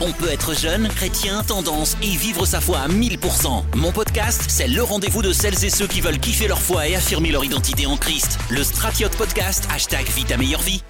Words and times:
On 0.00 0.12
peut 0.12 0.30
être 0.30 0.54
jeune, 0.54 0.86
chrétien, 0.86 1.42
tendance 1.42 1.96
et 2.02 2.16
vivre 2.16 2.46
sa 2.46 2.60
foi 2.60 2.78
à 2.78 2.88
1000%. 2.88 3.76
Mon 3.76 3.90
podcast, 3.90 4.44
c'est 4.48 4.68
le 4.68 4.80
rendez-vous 4.80 5.22
de 5.22 5.32
celles 5.32 5.64
et 5.64 5.70
ceux 5.70 5.88
qui 5.88 6.00
veulent 6.00 6.20
kiffer 6.20 6.46
leur 6.46 6.60
foi 6.60 6.86
et 6.86 6.94
affirmer 6.94 7.32
leur 7.32 7.44
identité 7.44 7.84
en 7.84 7.96
Christ. 7.96 8.38
Le 8.48 8.62
Stratiote 8.62 9.16
Podcast, 9.16 9.66
hashtag 9.72 10.06
Vie 10.06 10.24
ta 10.24 10.36
meilleure 10.36 10.60
vie. 10.60 10.84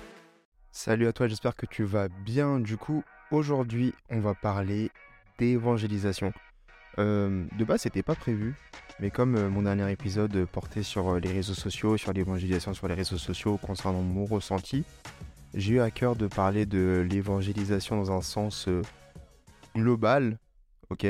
Salut 0.73 1.07
à 1.07 1.15
toi, 1.15 1.27
j'espère 1.27 1.57
que 1.57 1.65
tu 1.65 1.85
vas 1.85 2.09
bien. 2.09 2.61
Du 2.61 2.77
coup, 2.77 3.03
aujourd'hui, 3.31 3.95
on 4.11 4.21
va 4.21 4.35
parler 4.35 4.91
d'évangélisation. 5.39 6.35
Euh, 6.99 7.47
de 7.59 7.65
base, 7.65 7.83
c'était 7.83 8.03
pas 8.03 8.15
prévu, 8.15 8.57
mais 9.01 9.11
comme 9.11 9.37
euh, 9.37 9.49
mon 9.49 9.63
dernier 9.63 9.91
épisode 9.91 10.45
portait 10.53 10.83
sur 10.83 11.09
euh, 11.09 11.19
les 11.19 11.33
réseaux 11.33 11.55
sociaux, 11.55 11.97
sur 11.97 12.13
l'évangélisation 12.13 12.75
sur 12.75 12.89
les 12.89 12.95
réseaux 12.95 13.17
sociaux 13.17 13.57
concernant 13.57 14.03
mon 14.03 14.27
ressenti, 14.27 14.85
j'ai 15.55 15.75
eu 15.75 15.81
à 15.81 15.91
cœur 15.91 16.17
de 16.17 16.27
parler 16.27 16.67
de 16.67 17.07
l'évangélisation 17.09 17.97
dans 17.97 18.13
un 18.13 18.21
sens 18.21 18.69
euh, 18.69 18.83
global, 19.75 20.39
ok 20.91 21.07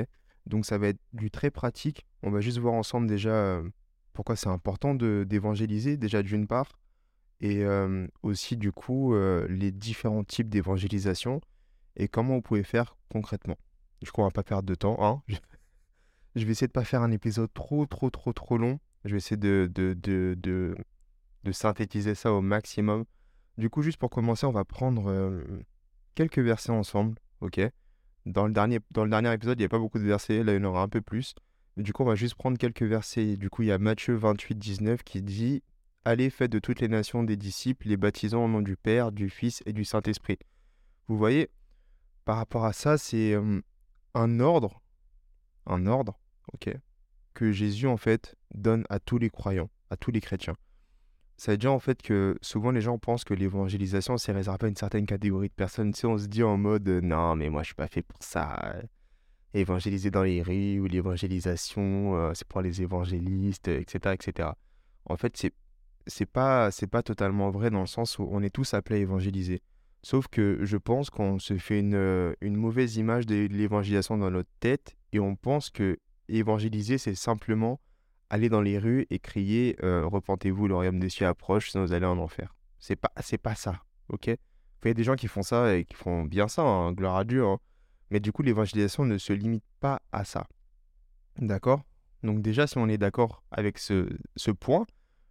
Donc 0.47 0.65
ça 0.65 0.79
va 0.79 0.89
être 0.89 1.01
du 1.13 1.31
très 1.31 1.51
pratique. 1.51 2.07
On 2.23 2.31
va 2.31 2.41
juste 2.41 2.59
voir 2.59 2.75
ensemble 2.75 3.07
déjà 3.07 3.31
euh, 3.31 3.69
pourquoi 4.13 4.37
c'est 4.37 4.49
important 4.49 4.95
d'évangéliser, 4.95 5.97
déjà 5.97 6.23
d'une 6.23 6.47
part, 6.47 6.79
et 7.41 7.65
euh, 7.65 8.07
aussi 8.23 8.57
du 8.57 8.73
coup 8.73 9.15
les 9.49 9.71
différents 9.71 10.25
types 10.25 10.49
d'évangélisation 10.49 11.41
et 11.97 12.09
comment 12.09 12.37
on 12.37 12.41
pouvait 12.43 12.65
faire 12.65 12.97
concrètement. 13.11 13.57
Du 14.01 14.11
coup, 14.11 14.21
on 14.21 14.25
va 14.25 14.31
pas 14.31 14.45
perdre 14.45 14.69
de 14.69 14.75
temps, 14.75 14.97
hein 15.01 15.23
Je 16.37 16.45
vais 16.45 16.53
essayer 16.53 16.69
de 16.69 16.73
pas 16.73 16.85
faire 16.85 17.03
un 17.03 17.11
épisode 17.11 17.53
trop, 17.53 17.87
trop, 17.87 18.11
trop, 18.11 18.33
trop 18.33 18.59
long. 18.59 18.79
Je 19.05 19.11
vais 19.11 19.17
essayer 19.17 19.37
de, 19.37 19.69
de, 19.75 19.95
de, 19.95 20.37
de 21.43 21.53
synthétiser 21.53 22.15
ça 22.15 22.33
au 22.33 22.41
maximum. 22.41 23.05
Du 23.59 23.71
coup, 23.71 23.83
juste 23.83 23.99
pour 23.99 24.09
commencer, 24.09 24.47
on 24.47 24.53
va 24.53 24.65
prendre 24.65 25.11
euh, 25.11 25.43
quelques 26.15 26.39
versets 26.39 26.71
ensemble, 26.71 27.19
ok? 27.41 27.61
Dans 28.25 28.47
le, 28.47 28.53
dernier, 28.53 28.77
épisode, 28.77 29.59
il 29.59 29.63
n'y 29.63 29.67
a 29.67 29.69
pas 29.69 29.81
beaucoup 29.81 29.99
de 29.99 30.05
versets, 30.05 30.45
là 30.45 30.53
il 30.53 30.63
y 30.63 30.65
en 30.65 30.65
aura 30.65 30.83
un 30.83 30.89
peu 30.89 31.01
plus. 31.01 31.35
Du 31.77 31.93
coup, 31.93 32.05
on 32.05 32.07
va 32.07 32.15
juste 32.15 32.37
prendre 32.37 32.57
quelques 32.57 32.85
versets. 32.85 33.37
Du 33.37 33.51
coup, 33.51 33.63
il 33.63 33.69
y 33.69 33.73
a 33.73 33.79
Matthieu 33.79 34.15
28, 34.15 34.55
19 34.55 35.03
qui 35.03 35.23
dit 35.23 35.63
Allez, 36.05 36.31
faites 36.31 36.53
de 36.53 36.61
toutes 36.61 36.81
les 36.81 36.89
nations 36.89 37.25
des 37.25 37.37
disciples, 37.37 37.89
les 37.89 37.97
baptisant 37.97 38.45
au 38.45 38.49
nom 38.49 38.63
du 38.63 38.77
Père, 38.77 39.11
du 39.11 39.29
Fils 39.29 39.63
et 39.67 39.73
du 39.73 39.85
Saint-Esprit. 39.85 40.39
Vous 41.09 41.19
voyez, 41.19 41.51
par 42.25 42.37
rapport 42.37 42.65
à 42.65 42.73
ça, 42.73 42.97
c'est 42.97 43.33
euh, 43.33 43.61
un 44.15 44.39
ordre, 44.39 44.81
un 45.67 45.87
ordre, 45.87 46.21
ok, 46.53 46.71
que 47.35 47.51
Jésus 47.51 47.89
en 47.89 47.97
fait 47.97 48.37
donne 48.55 48.85
à 48.89 49.01
tous 49.01 49.19
les 49.19 49.31
croyants, 49.31 49.71
à 49.91 49.97
tous 49.97 50.13
les 50.13 50.21
chrétiens. 50.21 50.57
Ça 51.39 51.53
veut 51.53 51.59
dire 51.59 51.73
en 51.73 51.79
fait 51.79 52.03
que 52.03 52.37
souvent 52.43 52.73
les 52.73 52.81
gens 52.81 52.99
pensent 52.99 53.23
que 53.23 53.33
l'évangélisation 53.33 54.19
c'est 54.19 54.33
réservé 54.33 54.67
à 54.67 54.69
une 54.69 54.77
certaine 54.77 55.07
catégorie 55.07 55.49
de 55.49 55.55
personnes. 55.55 55.93
Tu 55.93 56.01
sais, 56.01 56.07
on 56.09 56.19
se 56.19 56.27
dit 56.27 56.43
en 56.43 56.57
mode 56.57 56.89
euh, 56.89 57.01
non, 57.01 57.37
mais 57.37 57.49
moi 57.49 57.63
je 57.63 57.69
suis 57.69 57.75
pas 57.77 57.87
fait 57.87 58.03
pour 58.03 58.19
ça. 58.21 58.75
Évangéliser 59.55 60.11
dans 60.11 60.25
les 60.25 60.43
rues 60.43 60.81
ou 60.81 60.87
l'évangélisation, 60.87 62.17
euh, 62.17 62.33
c'est 62.35 62.47
pour 62.47 62.61
les 62.61 62.83
évangélistes, 62.83 63.69
etc., 63.69 64.15
etc. 64.15 64.51
En 65.05 65.17
fait, 65.17 65.37
c'est 65.37 65.55
c'est 66.09 66.27
pas 66.27 66.73
c'est 66.73 66.89
pas 66.89 67.05
totalement 67.05 67.51
vrai 67.51 67.71
dans 67.71 67.83
le 67.83 67.87
sens 67.87 68.19
où 68.19 68.29
on 68.33 68.43
est 68.43 68.51
tous 68.51 68.75
appelés 68.75 68.97
à 68.97 69.03
évangéliser. 69.03 69.63
Sauf 70.03 70.27
que 70.27 70.59
je 70.63 70.77
pense 70.77 71.09
qu'on 71.09 71.39
se 71.39 71.57
fait 71.57 71.79
une, 71.79 71.95
euh, 71.95 72.33
une 72.41 72.57
mauvaise 72.57 72.97
image 72.97 73.27
de 73.27 73.47
l'évangélisation 73.47 74.19
dans 74.19 74.31
notre 74.31 74.51
tête 74.59 74.97
et 75.13 75.21
on 75.21 75.37
pense 75.37 75.71
que 75.71 75.99
évangéliser 76.29 76.99
c'est 76.99 77.15
simplement 77.15 77.81
aller 78.31 78.49
dans 78.49 78.61
les 78.61 78.79
rues 78.79 79.07
et 79.11 79.19
crier 79.19 79.77
euh, 79.83 80.07
repentez-vous 80.07 80.69
le 80.69 80.75
royaume 80.75 80.99
des 80.99 81.09
cieux 81.09 81.27
approche 81.27 81.71
sinon 81.71 81.85
vous 81.85 81.93
allez 81.93 82.07
en 82.07 82.19
enfer. 82.19 82.55
C'est 82.79 82.97
pas 82.97 83.13
c'est 83.21 83.39
pas 83.39 83.55
ça 83.55 83.83
ok? 84.09 84.27
Il 84.27 84.89
y 84.89 84.91
a 84.91 84.95
des 84.95 85.05
gens 85.05 85.17
qui 85.17 85.29
font 85.29 85.43
ça 85.43 85.75
et 85.75 85.85
qui 85.85 85.95
font 85.95 86.25
bien 86.25 86.49
ça 86.49 86.63
hein, 86.63 86.93
gloire 86.93 87.17
à 87.17 87.25
Dieu 87.25 87.45
hein. 87.45 87.59
mais 88.11 88.21
du 88.21 88.33
coup 88.33 88.43
l'évangélisation 88.43 89.05
ne 89.05 89.19
se 89.19 89.33
limite 89.33 89.65
pas 89.81 90.01
à 90.13 90.25
ça. 90.25 90.47
D'accord? 91.39 91.83
Donc 92.23 92.43
déjà 92.43 92.67
si 92.67 92.79
on 92.79 92.89
est 92.89 92.99
d'accord 92.99 93.43
avec 93.51 93.79
ce, 93.79 94.09
ce 94.37 94.51
point 94.51 94.87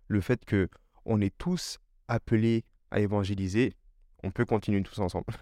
le 0.07 0.21
fait 0.21 0.43
que 0.45 0.69
on 1.05 1.21
est 1.21 1.35
tous 1.37 1.79
appelés 2.07 2.65
à 2.91 2.99
évangéliser 2.99 3.73
on 4.23 4.31
peut 4.31 4.45
continuer 4.45 4.81
tous 4.83 4.99
ensemble. 4.99 5.25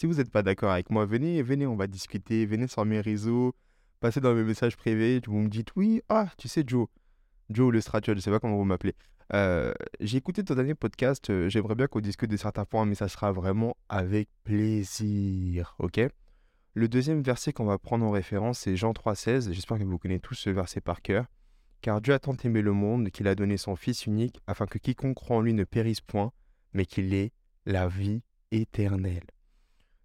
Si 0.00 0.06
vous 0.06 0.14
n'êtes 0.14 0.30
pas 0.30 0.44
d'accord 0.44 0.70
avec 0.70 0.90
moi 0.90 1.06
venez 1.06 1.42
venez 1.42 1.66
on 1.66 1.74
va 1.74 1.88
discuter 1.88 2.46
venez 2.46 2.68
sur 2.68 2.84
mes 2.84 3.00
réseaux 3.00 3.56
passez 4.00 4.20
dans 4.20 4.34
mes 4.34 4.44
messages 4.44 4.76
privés, 4.76 5.20
vous 5.26 5.38
me 5.38 5.48
dites 5.48 5.74
oui, 5.76 6.02
ah, 6.08 6.28
tu 6.36 6.48
sais 6.48 6.64
Joe, 6.66 6.88
Joe 7.50 7.72
le 7.72 7.80
Stratio, 7.80 8.14
je 8.14 8.20
sais 8.20 8.30
pas 8.30 8.40
comment 8.40 8.56
vous 8.56 8.64
m'appelez. 8.64 8.94
Euh, 9.34 9.74
j'ai 10.00 10.16
écouté 10.16 10.42
ton 10.42 10.54
dernier 10.54 10.74
podcast, 10.74 11.28
euh, 11.30 11.48
j'aimerais 11.48 11.74
bien 11.74 11.86
qu'on 11.86 12.00
discute 12.00 12.30
de 12.30 12.36
certains 12.36 12.64
points, 12.64 12.86
mais 12.86 12.94
ça 12.94 13.08
sera 13.08 13.32
vraiment 13.32 13.76
avec 13.88 14.28
plaisir, 14.44 15.74
ok? 15.78 16.00
Le 16.74 16.88
deuxième 16.88 17.22
verset 17.22 17.52
qu'on 17.52 17.64
va 17.64 17.78
prendre 17.78 18.06
en 18.06 18.10
référence, 18.10 18.60
c'est 18.60 18.76
Jean 18.76 18.92
3,16, 18.92 19.52
j'espère 19.52 19.78
que 19.78 19.84
vous 19.84 19.98
connaissez 19.98 20.20
tous 20.20 20.34
ce 20.34 20.50
verset 20.50 20.80
par 20.80 21.02
cœur. 21.02 21.26
Car 21.80 22.00
Dieu 22.00 22.14
a 22.14 22.18
tant 22.18 22.36
aimé 22.44 22.62
le 22.62 22.72
monde 22.72 23.10
qu'il 23.10 23.28
a 23.28 23.34
donné 23.34 23.56
son 23.56 23.76
Fils 23.76 24.06
unique, 24.06 24.40
afin 24.46 24.66
que 24.66 24.78
quiconque 24.78 25.16
croit 25.16 25.36
en 25.36 25.40
lui 25.40 25.54
ne 25.54 25.64
périsse 25.64 26.00
point, 26.00 26.32
mais 26.72 26.86
qu'il 26.86 27.12
ait 27.14 27.32
la 27.66 27.88
vie 27.88 28.22
éternelle. 28.50 29.26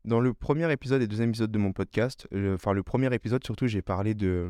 Dans 0.06 0.20
le 0.20 0.34
premier 0.34 0.70
épisode 0.70 1.02
et 1.02 1.08
deuxième 1.08 1.30
épisode 1.30 1.52
de 1.52 1.58
mon 1.58 1.72
podcast, 1.72 2.28
euh, 2.34 2.56
enfin 2.56 2.74
le 2.74 2.84
premier 2.84 3.14
épisode 3.16 3.42
surtout, 3.46 3.68
j'ai 3.68 3.82
parlé 3.82 4.14
de, 4.14 4.50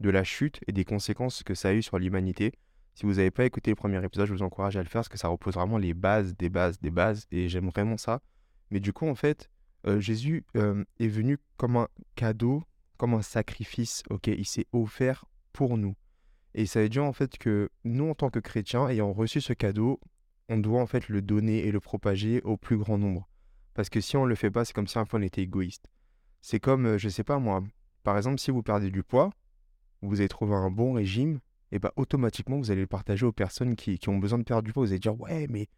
de 0.00 0.10
la 0.10 0.24
chute 0.24 0.58
et 0.66 0.72
des 0.72 0.84
conséquences 0.84 1.44
que 1.44 1.54
ça 1.54 1.68
a 1.68 1.74
eu 1.74 1.82
sur 1.82 1.96
l'humanité. 1.96 2.52
Si 2.96 3.06
vous 3.06 3.14
n'avez 3.14 3.30
pas 3.30 3.44
écouté 3.44 3.70
le 3.70 3.76
premier 3.76 4.04
épisode, 4.04 4.26
je 4.26 4.32
vous 4.32 4.42
encourage 4.42 4.76
à 4.76 4.82
le 4.82 4.88
faire 4.88 5.02
parce 5.02 5.08
que 5.08 5.16
ça 5.16 5.28
repose 5.28 5.54
vraiment 5.54 5.78
les 5.78 5.94
bases 5.94 6.36
des 6.36 6.48
bases 6.48 6.80
des 6.80 6.90
bases 6.90 7.28
et 7.30 7.48
j'aime 7.48 7.68
vraiment 7.68 7.96
ça. 7.96 8.20
Mais 8.72 8.80
du 8.80 8.92
coup, 8.92 9.06
en 9.06 9.14
fait, 9.14 9.48
euh, 9.86 10.00
Jésus 10.00 10.44
euh, 10.56 10.82
est 10.98 11.06
venu 11.06 11.38
comme 11.56 11.76
un 11.76 11.86
cadeau, 12.16 12.64
comme 12.96 13.14
un 13.14 13.22
sacrifice, 13.22 14.02
ok? 14.10 14.26
Il 14.26 14.44
s'est 14.44 14.66
offert 14.72 15.24
pour 15.52 15.78
nous. 15.78 15.94
Et 16.54 16.66
ça 16.66 16.82
veut 16.82 16.88
dire 16.88 17.04
en 17.04 17.12
fait 17.12 17.38
que 17.38 17.70
nous, 17.84 18.10
en 18.10 18.14
tant 18.16 18.28
que 18.28 18.40
chrétiens, 18.40 18.88
ayant 18.88 19.12
reçu 19.12 19.40
ce 19.40 19.52
cadeau, 19.52 20.00
on 20.48 20.58
doit 20.58 20.80
en 20.80 20.86
fait 20.86 21.08
le 21.08 21.22
donner 21.22 21.64
et 21.64 21.70
le 21.70 21.78
propager 21.78 22.42
au 22.42 22.56
plus 22.56 22.76
grand 22.76 22.98
nombre. 22.98 23.28
Parce 23.74 23.90
que 23.90 24.00
si 24.00 24.16
on 24.16 24.24
le 24.24 24.34
fait 24.34 24.50
pas, 24.50 24.64
c'est 24.64 24.72
comme 24.72 24.86
si 24.86 24.98
un 24.98 25.04
on 25.12 25.22
était 25.22 25.42
égoïste. 25.42 25.88
C'est 26.40 26.60
comme, 26.60 26.96
je 26.96 27.08
sais 27.08 27.24
pas 27.24 27.38
moi, 27.38 27.62
par 28.02 28.16
exemple, 28.16 28.38
si 28.38 28.50
vous 28.50 28.62
perdez 28.62 28.90
du 28.90 29.02
poids, 29.02 29.30
vous 30.02 30.20
avez 30.20 30.28
trouvé 30.28 30.54
un 30.54 30.70
bon 30.70 30.92
régime, 30.92 31.40
et 31.72 31.78
bah 31.78 31.92
automatiquement 31.96 32.58
vous 32.58 32.70
allez 32.70 32.82
le 32.82 32.86
partager 32.86 33.26
aux 33.26 33.32
personnes 33.32 33.74
qui, 33.74 33.98
qui 33.98 34.08
ont 34.10 34.18
besoin 34.18 34.38
de 34.38 34.44
perdre 34.44 34.62
du 34.62 34.72
poids. 34.72 34.84
Vous 34.84 34.92
allez 34.92 35.00
dire, 35.00 35.18
ouais, 35.20 35.46
mais 35.48 35.68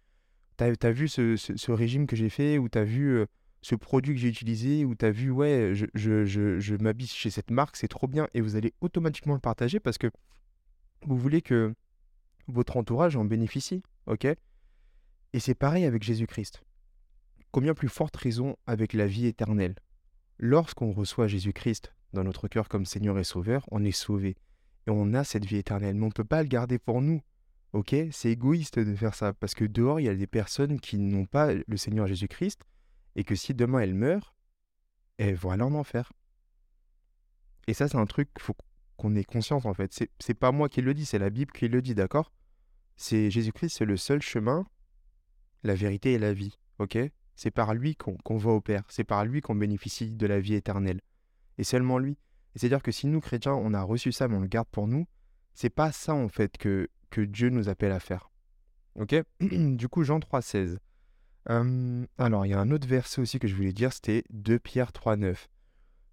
t'as 0.57 0.73
as 0.83 0.91
vu 0.93 1.09
ce, 1.09 1.37
ce- 1.37 1.73
régime 1.73 2.07
que 2.07 2.17
j'ai 2.17 2.29
fait, 2.29 2.59
ou 2.59 2.69
t'as 2.69 2.85
vu 2.85 3.25
ce 3.63 3.75
produit 3.75 4.15
que 4.15 4.21
j'ai 4.21 4.29
utilisé, 4.29 4.85
ou 4.85 4.95
t'as 4.95 5.11
vu, 5.11 5.31
ouais, 5.31 5.73
je, 5.75 5.87
je, 5.95 6.25
je, 6.25 6.59
je 6.59 6.75
m'habille 6.77 7.07
chez 7.07 7.31
cette 7.31 7.51
marque, 7.51 7.77
c'est 7.77 7.89
trop 7.89 8.09
bien, 8.09 8.29
et 8.35 8.41
vous 8.41 8.57
allez 8.57 8.75
automatiquement 8.81 9.35
le 9.35 9.41
partager 9.41 9.81
parce 9.81 9.99
que 9.99 10.11
vous 11.07 11.17
voulez 11.17 11.43
que 11.43 11.75
votre 12.49 12.77
entourage 12.77 13.17
en 13.17 13.25
bénéficie, 13.25 13.83
ok? 14.07 14.25
Et 14.25 15.41
c'est 15.41 15.55
pareil 15.55 15.85
avec 15.85 16.03
Jésus-Christ 16.03 16.63
combien 17.51 17.75
plus 17.75 17.89
forte 17.89 18.17
raison 18.17 18.57
avec 18.67 18.93
la 18.93 19.07
vie 19.07 19.27
éternelle. 19.27 19.75
Lorsqu'on 20.39 20.93
reçoit 20.93 21.29
Jésus-Christ 21.29 21.95
dans 22.13 22.25
notre 22.25 22.49
cœur 22.49 22.69
comme 22.69 22.85
Seigneur 22.85 23.19
et 23.19 23.25
Sauveur, 23.25 23.67
on 23.71 23.85
est 23.85 23.93
sauvé. 23.93 24.37
Et 24.87 24.91
on 24.91 25.15
a 25.15 25.25
cette 25.25 25.45
vie 25.45 25.57
éternelle, 25.57 25.97
mais 25.97 26.05
on 26.05 26.09
ne 26.09 26.13
peut 26.13 26.25
pas 26.25 26.43
le 26.43 26.49
garder 26.49 26.79
pour 26.79 27.03
nous. 27.03 27.23
Ok? 27.73 27.95
C'est 28.11 28.31
égoïste 28.31 28.79
de 28.79 28.95
faire 28.95 29.15
ça, 29.15 29.33
parce 29.33 29.55
que 29.55 29.65
dehors, 29.65 30.01
il 30.01 30.05
y 30.05 30.09
a 30.09 30.15
des 30.15 30.27
personnes 30.27 30.81
qui 30.81 30.99
n'ont 30.99 31.27
pas 31.27 31.53
le 31.55 31.77
Seigneur 31.77 32.07
Jésus-Christ, 32.07 32.63
et 33.17 33.25
que 33.25 33.35
si 33.35 33.55
demain 33.55 33.81
elles 33.81 33.95
meurent, 33.95 34.35
elles 35.19 35.35
vont 35.35 35.51
aller 35.51 35.63
en 35.63 35.75
enfer. 35.75 36.13
Et 37.67 37.75
ça, 37.75 37.89
c'est 37.89 37.97
un 37.97 38.07
truc 38.07 38.33
qu'il 38.33 38.43
faut 38.43 38.57
qu'on 38.97 39.15
ait 39.15 39.25
conscience, 39.25 39.67
en 39.67 39.75
fait. 39.75 39.93
C'est, 40.19 40.35
pas 40.35 40.53
moi 40.53 40.69
qui 40.69 40.83
le 40.83 40.95
dis, 40.95 41.05
c'est 41.05 41.19
la 41.19 41.31
Bible 41.31 41.53
qui 41.53 41.69
le 41.69 41.83
dit, 41.83 41.95
d'accord? 41.95 42.33
C'est 42.97 43.31
Jésus-Christ, 43.31 43.77
c'est 43.77 43.85
le 43.85 43.97
seul 43.97 44.23
chemin, 44.23 44.65
la 45.65 45.75
vérité 45.75 46.13
et 46.13 46.19
la 46.19 46.33
vie, 46.33 46.59
ok? 46.79 46.99
C'est 47.37 47.51
par 47.51 47.75
lui 47.75 47.95
qu'on 47.95 48.17
qu'on 48.17 48.37
va 48.37 48.51
au 48.51 48.61
Père, 48.61 48.83
c'est 48.89 49.05
par 49.05 49.25
lui 49.25 49.41
qu'on 49.41 49.55
bénéficie 49.55 50.11
de 50.11 50.27
la 50.27 50.41
vie 50.41 50.55
éternelle. 50.55 51.01
Et 51.59 51.65
seulement 51.65 51.99
lui. 51.99 52.19
C'est-à-dire 52.57 52.83
que 52.83 52.91
si 52.91 53.07
nous, 53.07 53.21
chrétiens, 53.21 53.53
on 53.53 53.75
a 53.75 53.83
reçu 53.83 54.13
ça, 54.13 54.29
mais 54.29 54.37
on 54.37 54.41
le 54.41 54.47
garde 54.47 54.69
pour 54.69 54.89
nous, 54.89 55.07
c'est 55.53 55.71
pas 55.71 55.93
ça, 55.93 56.15
en 56.15 56.29
fait, 56.29 56.57
que, 56.57 56.89
que 57.11 57.21
Dieu 57.21 57.51
nous 57.51 57.69
appelle 57.69 57.93
à 57.93 58.01
faire. 58.01 58.31
Ok? 58.95 59.15
Du 59.41 59.89
coup, 59.89 60.05
Jean 60.05 60.19
3,16. 60.19 60.79
Euh, 61.51 62.07
alors, 62.19 62.47
il 62.47 62.51
y 62.51 62.55
a 62.55 62.61
un 62.61 62.71
autre 62.71 62.89
verset 62.89 63.21
aussi 63.21 63.39
que 63.39 63.47
je 63.47 63.55
voulais 63.55 63.73
dire, 63.73 63.93
c'était 63.93 64.25
2 64.31 64.59
Pierre 64.59 64.91
3,9. 64.91 65.47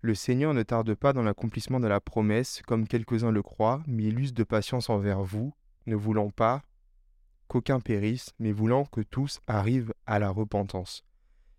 Le 0.01 0.15
Seigneur 0.15 0.53
ne 0.53 0.63
tarde 0.63 0.93
pas 0.95 1.13
dans 1.13 1.23
l'accomplissement 1.23 1.79
de 1.79 1.87
la 1.87 2.01
promesse, 2.01 2.61
comme 2.67 2.87
quelques-uns 2.87 3.31
le 3.31 3.41
croient, 3.41 3.81
mais 3.87 4.03
il 4.03 4.19
use 4.19 4.33
de 4.33 4.43
patience 4.43 4.89
envers 4.89 5.23
vous, 5.23 5.53
ne 5.85 5.95
voulant 5.95 6.29
pas 6.29 6.61
qu'aucun 7.47 7.79
périsse, 7.79 8.33
mais 8.39 8.51
voulant 8.51 8.83
que 8.83 9.01
tous 9.01 9.39
arrivent 9.47 9.93
à 10.05 10.19
la 10.19 10.29
repentance. 10.29 11.05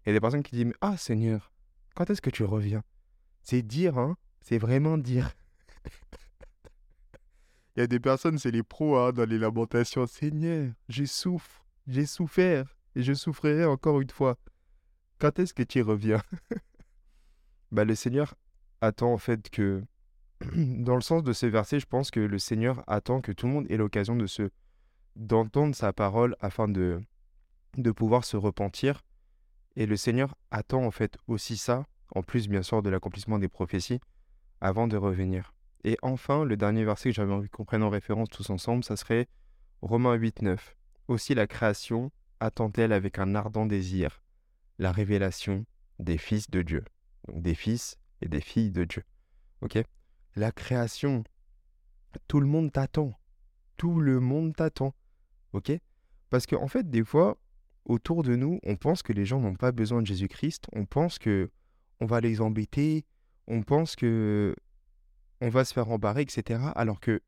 Il 0.05 0.09
y 0.09 0.11
a 0.11 0.13
des 0.15 0.21
personnes 0.21 0.43
qui 0.43 0.57
disent 0.57 0.73
Ah 0.81 0.97
Seigneur, 0.97 1.53
quand 1.95 2.11
est-ce 2.11 2.21
que 2.21 2.31
tu 2.31 2.45
reviens? 2.45 2.83
C'est 3.43 3.63
dire, 3.63 3.99
hein 3.99 4.17
C'est 4.41 4.59
vraiment 4.59 4.99
dire. 4.99 5.33
Il 7.77 7.81
y 7.81 7.83
a 7.83 7.87
des 7.87 8.01
personnes, 8.01 8.39
c'est 8.39 8.51
les 8.51 8.63
pros 8.63 8.97
hein, 8.97 9.13
dans 9.13 9.29
les 9.29 9.39
lamentations. 9.39 10.07
Seigneur, 10.07 10.73
je 10.89 11.05
souffre, 11.05 11.65
j'ai 11.87 12.07
souffert 12.07 12.77
et 12.95 13.03
je 13.03 13.13
souffrirai 13.13 13.65
encore 13.65 14.01
une 14.01 14.11
fois. 14.11 14.37
Quand 15.19 15.39
est-ce 15.39 15.55
que 15.55 15.63
tu 15.63 15.83
reviens? 15.83 16.23
Bah, 17.73 17.85
le 17.85 17.97
Seigneur 17.97 18.37
attend 18.81 19.13
en 19.13 19.19
fait 19.19 19.51
que, 19.51 19.83
dans 20.55 20.95
le 20.95 21.01
sens 21.01 21.25
de 21.25 21.33
ce 21.33 21.47
verset, 21.47 21.81
je 21.81 21.87
pense 21.87 22.13
que 22.13 22.21
le 22.21 22.39
Seigneur 22.39 22.85
attend 22.87 23.21
que 23.21 23.33
tout 23.33 23.49
le 23.49 23.53
monde 23.53 23.67
ait 23.69 23.77
l'occasion 23.77 24.15
de 24.15 24.29
se 24.29 24.51
d'entendre 25.17 25.75
sa 25.75 25.93
parole 25.93 26.37
afin 26.39 26.69
de, 26.69 27.01
de 27.77 27.91
pouvoir 27.91 28.25
se 28.25 28.37
repentir. 28.37 29.03
Et 29.77 29.87
le 29.87 29.97
Seigneur 29.97 30.35
attend 30.51 30.85
en 30.85 30.91
fait 30.91 31.17
aussi 31.27 31.57
ça, 31.57 31.87
en 32.15 32.23
plus 32.23 32.49
bien 32.49 32.63
sûr 32.63 32.83
de 32.83 32.91
l'accomplissement 32.91 33.39
des 33.39 33.49
prophéties, 33.49 34.01
avant 34.61 34.87
de 34.87 34.97
revenir. 34.97 35.55
Et 35.85 35.99
enfin, 36.03 36.45
le 36.45 36.57
dernier 36.57 36.85
verset 36.85 37.11
que 37.11 37.17
j'avais 37.17 37.33
envie 37.33 37.51
qu'on 37.51 37.65
prenne 37.65 37.83
en 37.83 37.91
référence 37.91 38.31
tous 38.31 38.51
ensemble, 38.51 38.85
ça 38.85 38.97
serait 38.97 39.29
Romains 39.83 40.15
8, 40.15 40.43
9. 40.43 40.77
Aussi 41.09 41.35
la 41.35 41.47
création 41.47 42.11
attend-elle 42.41 42.93
avec 42.93 43.19
un 43.19 43.35
ardent 43.35 43.67
désir 43.67 44.23
la 44.79 44.93
révélation 44.93 45.65
des 45.99 46.19
fils 46.19 46.51
de 46.51 46.63
Dieu. 46.63 46.85
Donc 47.29 47.43
des 47.43 47.55
fils 47.55 47.97
et 48.21 48.29
des 48.29 48.41
filles 48.41 48.71
de 48.71 48.85
Dieu. 48.85 49.05
Ok? 49.61 49.79
La 50.37 50.53
création, 50.53 51.25
tout 52.27 52.41
le 52.41 52.47
monde 52.47 52.73
t'attend. 52.73 53.13
Tout 53.77 54.01
le 54.01 54.21
monde 54.21 54.55
t'attend. 54.55 54.95
Ok? 55.53 55.73
Parce 56.31 56.47
qu'en 56.47 56.63
en 56.63 56.69
fait, 56.69 56.91
des 56.91 57.05
fois, 57.05 57.39
autour 57.85 58.23
de 58.23 58.37
nous, 58.37 58.61
on 58.65 58.77
pense 58.77 59.03
que 59.03 59.13
les 59.13 59.25
gens 59.25 59.41
n'ont 59.41 59.55
pas 59.55 59.73
besoin 59.73 60.03
de 60.03 60.07
Jésus-Christ. 60.07 60.67
On 60.73 60.87
pense 60.87 61.19
que 61.19 61.51
on 62.01 62.07
va 62.07 62.21
les 62.21 62.41
embêter. 62.41 63.05
On 63.47 63.63
pense 63.63 63.97
que 63.97 64.55
on 65.41 65.49
va 65.49 65.65
se 65.65 65.75
faire 65.75 65.91
embarrer, 65.91 66.23
etc. 66.23 66.61
Alors 66.75 67.01
que 67.01 67.21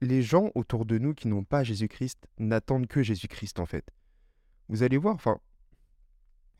les 0.00 0.22
gens 0.22 0.50
autour 0.54 0.84
de 0.84 0.98
nous 0.98 1.14
qui 1.14 1.28
n'ont 1.28 1.44
pas 1.44 1.64
Jésus-Christ 1.64 2.26
n'attendent 2.38 2.86
que 2.86 3.02
Jésus-Christ 3.02 3.58
en 3.60 3.66
fait. 3.66 3.90
Vous 4.68 4.82
allez 4.82 4.96
voir, 4.96 5.14
enfin, 5.14 5.40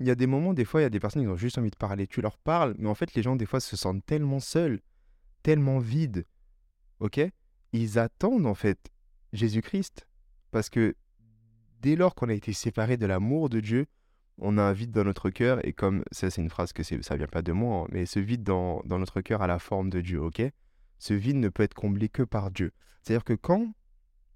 il 0.01 0.07
y 0.07 0.11
a 0.11 0.15
des 0.15 0.27
moments, 0.27 0.55
des 0.55 0.65
fois, 0.65 0.81
il 0.81 0.85
y 0.85 0.87
a 0.87 0.91
des 0.91 1.01
personnes 1.01 1.23
qui 1.23 1.29
ont 1.29 1.37
juste 1.37 1.59
envie 1.59 1.71
de 1.71 1.77
parler. 1.77 2.07
Tu 2.07 2.21
leur 2.21 2.39
parles, 2.39 2.75
mais 2.79 2.89
en 2.89 2.95
fait, 2.95 3.15
les 3.15 3.23
gens, 3.23 3.37
des 3.37 3.47
fois, 3.47 3.61
se 3.61 3.77
sentent 3.77 4.05
tellement 4.07 4.41
seuls, 4.41 4.81
tellement 5.43 5.79
vides. 5.79 6.25
Ok? 7.01 7.21
Ils 7.73 7.99
attendent, 7.99 8.47
en 8.47 8.55
fait, 8.55 8.91
Jésus-Christ. 9.33 10.07
Parce 10.51 10.71
que 10.71 10.95
dès 11.81 11.97
lors 11.97 12.15
qu'on 12.15 12.29
a 12.29 12.35
été 12.35 12.53
séparés 12.53 12.97
de 12.97 13.07
l'amour 13.07 13.49
de 13.49 13.61
Dieu, 13.61 13.87
on 14.39 14.59
a 14.59 14.63
un 14.63 14.73
vide 14.73 14.93
dans 14.93 15.05
notre 15.05 15.31
cœur. 15.31 15.65
Et 15.67 15.73
comme 15.73 16.05
ça, 16.13 16.31
c'est 16.31 16.41
une 16.41 16.51
phrase 16.51 16.73
que 16.73 16.83
ça 16.83 17.17
vient 17.17 17.27
pas 17.27 17.43
de 17.43 17.53
moi, 17.53 17.83
hein, 17.83 17.89
mais 17.91 18.07
ce 18.07 18.21
vide 18.21 18.43
dans, 18.43 18.83
dans 18.85 18.99
notre 18.99 19.21
cœur 19.21 19.43
a 19.43 19.47
la 19.47 19.59
forme 19.59 19.91
de 19.91 20.01
Dieu. 20.01 20.21
Ok? 20.21 20.43
Ce 20.99 21.15
vide 21.15 21.37
ne 21.37 21.49
peut 21.49 21.63
être 21.63 21.75
comblé 21.75 22.09
que 22.09 22.23
par 22.23 22.51
Dieu. 22.51 22.73
C'est-à-dire 23.03 23.25
que 23.25 23.35
quand. 23.35 23.73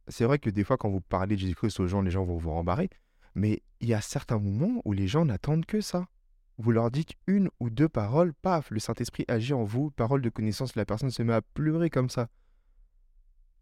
C'est 0.09 0.25
vrai 0.25 0.41
que 0.41 0.51
des 0.51 0.65
fois, 0.65 0.77
quand 0.77 0.91
vous 0.91 1.01
parlez 1.01 1.37
de 1.37 1.41
Jésus-Christ 1.41 1.79
aux 1.79 1.87
gens, 1.87 2.03
les 2.03 2.11
gens 2.11 2.25
vont 2.25 2.37
vous 2.37 2.51
rembarrer. 2.51 2.91
Mais 3.35 3.63
il 3.81 3.89
y 3.89 3.95
a 3.95 4.01
certains 4.01 4.39
moments 4.39 4.83
où 4.85 4.93
les 4.93 5.07
gens 5.07 5.25
n'attendent 5.25 5.65
que 5.65 5.81
ça. 5.81 6.07
Vous 6.59 6.73
leur 6.73 6.91
dites 6.91 7.13
une 7.27 7.49
ou 7.61 7.71
deux 7.71 7.89
paroles, 7.89 8.35
paf, 8.35 8.71
le 8.71 8.79
Saint-Esprit 8.79 9.25
agit 9.29 9.55
en 9.55 9.65
vous, 9.65 9.91
parole 9.91 10.21
de 10.21 10.29
connaissance, 10.29 10.77
la 10.77 10.85
personne 10.85 11.11
se 11.11 11.23
met 11.23 11.33
à 11.33 11.41
pleurer 11.41 11.89
comme 11.89 12.11
ça. 12.11 12.29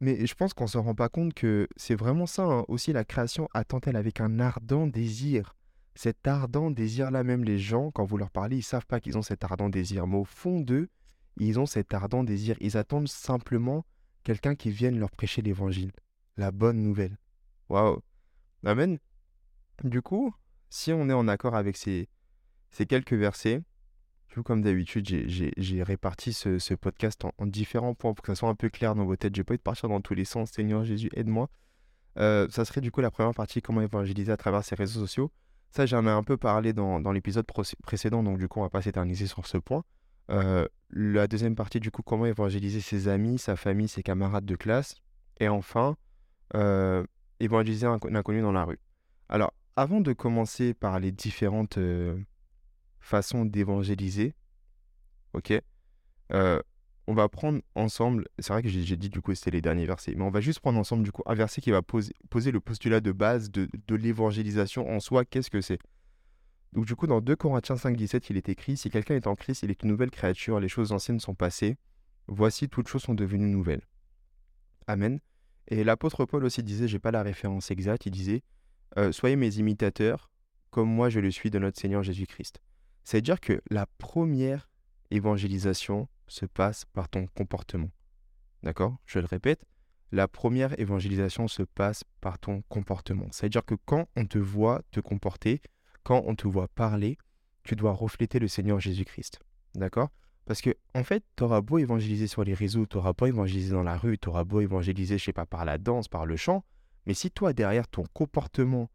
Mais 0.00 0.26
je 0.26 0.34
pense 0.34 0.54
qu'on 0.54 0.64
ne 0.64 0.70
se 0.70 0.78
rend 0.78 0.94
pas 0.94 1.08
compte 1.08 1.34
que 1.34 1.68
c'est 1.76 1.94
vraiment 1.94 2.26
ça. 2.26 2.44
Hein. 2.44 2.64
Aussi, 2.68 2.92
la 2.92 3.04
création 3.04 3.48
attend-elle 3.52 3.96
avec 3.96 4.20
un 4.20 4.40
ardent 4.40 4.86
désir. 4.86 5.54
Cet 5.94 6.26
ardent 6.26 6.70
désir-là, 6.70 7.22
même 7.22 7.44
les 7.44 7.58
gens, 7.58 7.90
quand 7.90 8.04
vous 8.04 8.16
leur 8.16 8.30
parlez, 8.30 8.56
ils 8.56 8.62
savent 8.62 8.86
pas 8.86 9.00
qu'ils 9.00 9.18
ont 9.18 9.22
cet 9.22 9.44
ardent 9.44 9.68
désir. 9.68 10.06
Mais 10.06 10.16
au 10.16 10.24
fond 10.24 10.60
d'eux, 10.60 10.88
ils 11.36 11.60
ont 11.60 11.66
cet 11.66 11.92
ardent 11.92 12.24
désir. 12.24 12.56
Ils 12.60 12.78
attendent 12.78 13.08
simplement 13.08 13.84
quelqu'un 14.24 14.54
qui 14.54 14.70
vienne 14.70 14.98
leur 14.98 15.10
prêcher 15.10 15.42
l'évangile, 15.42 15.92
la 16.36 16.50
bonne 16.50 16.82
nouvelle. 16.82 17.18
Waouh. 17.68 18.00
Amen. 18.64 18.98
Du 19.84 20.00
coup, 20.00 20.34
si 20.70 20.92
on 20.92 21.08
est 21.10 21.14
en 21.14 21.28
accord 21.28 21.54
avec 21.54 21.76
ces, 21.76 22.08
ces 22.70 22.86
quelques 22.86 23.14
versets, 23.14 23.62
comme 24.44 24.62
d'habitude, 24.62 25.06
j'ai 25.06 25.82
réparti 25.82 26.32
ce, 26.32 26.74
podcast 26.74 27.24
en, 27.24 27.46
différents 27.46 27.94
points 27.94 28.14
pour 28.14 28.22
que 28.22 28.32
ça 28.32 28.36
soit 28.36 28.48
un 28.48 28.54
peu 28.54 28.68
clair 28.68 28.94
dans 28.94 29.04
vos 29.04 29.16
têtes. 29.16 29.34
Je 29.34 29.40
vais 29.40 29.44
pas 29.44 29.56
de 29.56 29.62
partir 29.62 29.88
dans 29.88 30.00
tous 30.00 30.14
les 30.14 30.24
sens. 30.24 30.50
Seigneur 30.50 30.84
Jésus, 30.84 31.10
aide-moi. 31.14 31.48
Euh, 32.18 32.48
ça 32.50 32.64
serait 32.64 32.80
du 32.80 32.90
coup 32.90 33.00
la 33.00 33.10
première 33.10 33.34
partie, 33.34 33.62
comment 33.62 33.80
évangéliser 33.80 34.32
à 34.32 34.36
travers 34.36 34.64
ces 34.64 34.74
réseaux 34.74 35.00
sociaux. 35.00 35.30
Ça, 35.70 35.86
j'en 35.86 36.06
ai 36.06 36.10
un 36.10 36.22
peu 36.22 36.36
parlé 36.36 36.72
dans, 36.72 36.98
l'épisode 37.12 37.46
précédent, 37.82 38.22
donc 38.22 38.38
du 38.38 38.48
coup, 38.48 38.60
on 38.60 38.62
va 38.62 38.70
pas 38.70 38.82
s'éterniser 38.82 39.26
sur 39.26 39.46
ce 39.46 39.58
point. 39.58 39.84
Euh, 40.30 40.66
la 40.90 41.26
deuxième 41.28 41.54
partie, 41.54 41.80
du 41.80 41.90
coup, 41.90 42.02
comment 42.02 42.26
évangéliser 42.26 42.80
ses 42.80 43.08
amis, 43.08 43.38
sa 43.38 43.56
famille, 43.56 43.88
ses 43.88 44.02
camarades 44.02 44.44
de 44.44 44.56
classe. 44.56 44.96
Et 45.38 45.48
enfin, 45.48 45.96
euh, 46.54 47.04
évangéliser 47.38 47.86
un 47.86 47.98
inconnu 48.14 48.42
dans 48.42 48.52
la 48.52 48.64
rue. 48.64 48.78
Alors, 49.28 49.52
avant 49.76 50.00
de 50.00 50.12
commencer 50.12 50.74
par 50.74 50.98
les 50.98 51.12
différentes 51.12 51.78
façons 53.00 53.44
d'évangéliser, 53.44 54.34
ok, 55.34 55.60
on 57.10 57.14
va 57.14 57.28
prendre 57.28 57.60
ensemble, 57.74 58.28
c'est 58.38 58.52
vrai 58.52 58.62
que 58.62 58.68
j'ai 58.68 58.96
dit 58.96 59.10
du 59.10 59.20
coup 59.20 59.34
c'était 59.34 59.50
les 59.50 59.60
derniers 59.60 59.84
versets, 59.84 60.14
mais 60.16 60.22
on 60.22 60.30
va 60.30 60.40
juste 60.40 60.60
prendre 60.60 60.78
ensemble 60.78 61.02
du 61.02 61.10
coup 61.10 61.22
un 61.26 61.34
verset 61.34 61.60
qui 61.60 61.72
va 61.72 61.82
poser, 61.82 62.14
poser 62.30 62.52
le 62.52 62.60
postulat 62.60 63.00
de 63.00 63.10
base 63.10 63.50
de, 63.50 63.68
de 63.88 63.94
l'évangélisation 63.96 64.88
en 64.88 65.00
soi, 65.00 65.24
qu'est-ce 65.24 65.50
que 65.50 65.60
c'est? 65.60 65.80
Donc 66.72 66.86
du 66.86 66.94
coup 66.94 67.08
dans 67.08 67.20
2 67.20 67.34
Corinthiens 67.34 67.76
5, 67.76 67.96
17, 67.96 68.30
il 68.30 68.36
est 68.36 68.48
écrit, 68.48 68.76
si 68.76 68.90
quelqu'un 68.90 69.16
est 69.16 69.26
en 69.26 69.34
Christ, 69.34 69.64
il 69.64 69.72
est 69.72 69.82
une 69.82 69.88
nouvelle 69.88 70.12
créature, 70.12 70.60
les 70.60 70.68
choses 70.68 70.92
anciennes 70.92 71.18
sont 71.18 71.34
passées, 71.34 71.78
voici 72.28 72.68
toutes 72.68 72.86
choses 72.86 73.02
sont 73.02 73.14
devenues 73.14 73.50
nouvelles. 73.50 73.82
Amen. 74.86 75.18
Et 75.66 75.82
l'apôtre 75.82 76.26
Paul 76.26 76.44
aussi 76.44 76.62
disait, 76.62 76.86
j'ai 76.86 77.00
pas 77.00 77.10
la 77.10 77.24
référence 77.24 77.72
exacte, 77.72 78.06
il 78.06 78.12
disait, 78.12 78.44
euh, 78.98 79.10
soyez 79.10 79.34
mes 79.34 79.56
imitateurs, 79.56 80.30
comme 80.70 80.88
moi 80.88 81.10
je 81.10 81.18
le 81.18 81.32
suis 81.32 81.50
de 81.50 81.58
notre 81.58 81.80
Seigneur 81.80 82.04
Jésus-Christ. 82.04 82.60
C'est-à-dire 83.04 83.40
que 83.40 83.60
la 83.70 83.86
première 83.86 84.68
évangélisation 85.10 86.08
se 86.28 86.46
passe 86.46 86.84
par 86.84 87.08
ton 87.08 87.26
comportement. 87.34 87.90
D'accord? 88.62 88.96
Je 89.06 89.18
le 89.18 89.26
répète, 89.26 89.64
la 90.12 90.28
première 90.28 90.78
évangélisation 90.78 91.48
se 91.48 91.62
passe 91.62 92.04
par 92.20 92.38
ton 92.38 92.62
comportement. 92.68 93.28
C'est-à-dire 93.30 93.64
que 93.64 93.74
quand 93.84 94.08
on 94.16 94.26
te 94.26 94.38
voit 94.38 94.82
te 94.90 95.00
comporter, 95.00 95.60
quand 96.02 96.22
on 96.26 96.34
te 96.34 96.46
voit 96.46 96.68
parler, 96.68 97.18
tu 97.62 97.76
dois 97.76 97.92
refléter 97.92 98.38
le 98.38 98.48
Seigneur 98.48 98.80
Jésus-Christ. 98.80 99.40
D'accord? 99.74 100.08
Parce 100.46 100.62
que, 100.62 100.74
en 100.94 101.04
fait, 101.04 101.22
tu 101.36 101.44
auras 101.44 101.60
beau 101.60 101.78
évangéliser 101.78 102.26
sur 102.26 102.42
les 102.42 102.54
réseaux, 102.54 102.86
tu 102.86 102.96
auras 102.96 103.12
beau 103.12 103.26
évangéliser 103.26 103.72
dans 103.72 103.82
la 103.82 103.96
rue, 103.96 104.18
tu 104.18 104.28
auras 104.28 104.44
beau 104.44 104.60
évangéliser, 104.60 105.18
je 105.18 105.24
sais 105.24 105.32
pas, 105.32 105.46
par 105.46 105.64
la 105.64 105.78
danse, 105.78 106.08
par 106.08 106.26
le 106.26 106.36
chant, 106.36 106.64
mais 107.06 107.14
si 107.14 107.30
toi, 107.30 107.52
derrière, 107.52 107.88
ton 107.88 108.04
comportement 108.12 108.90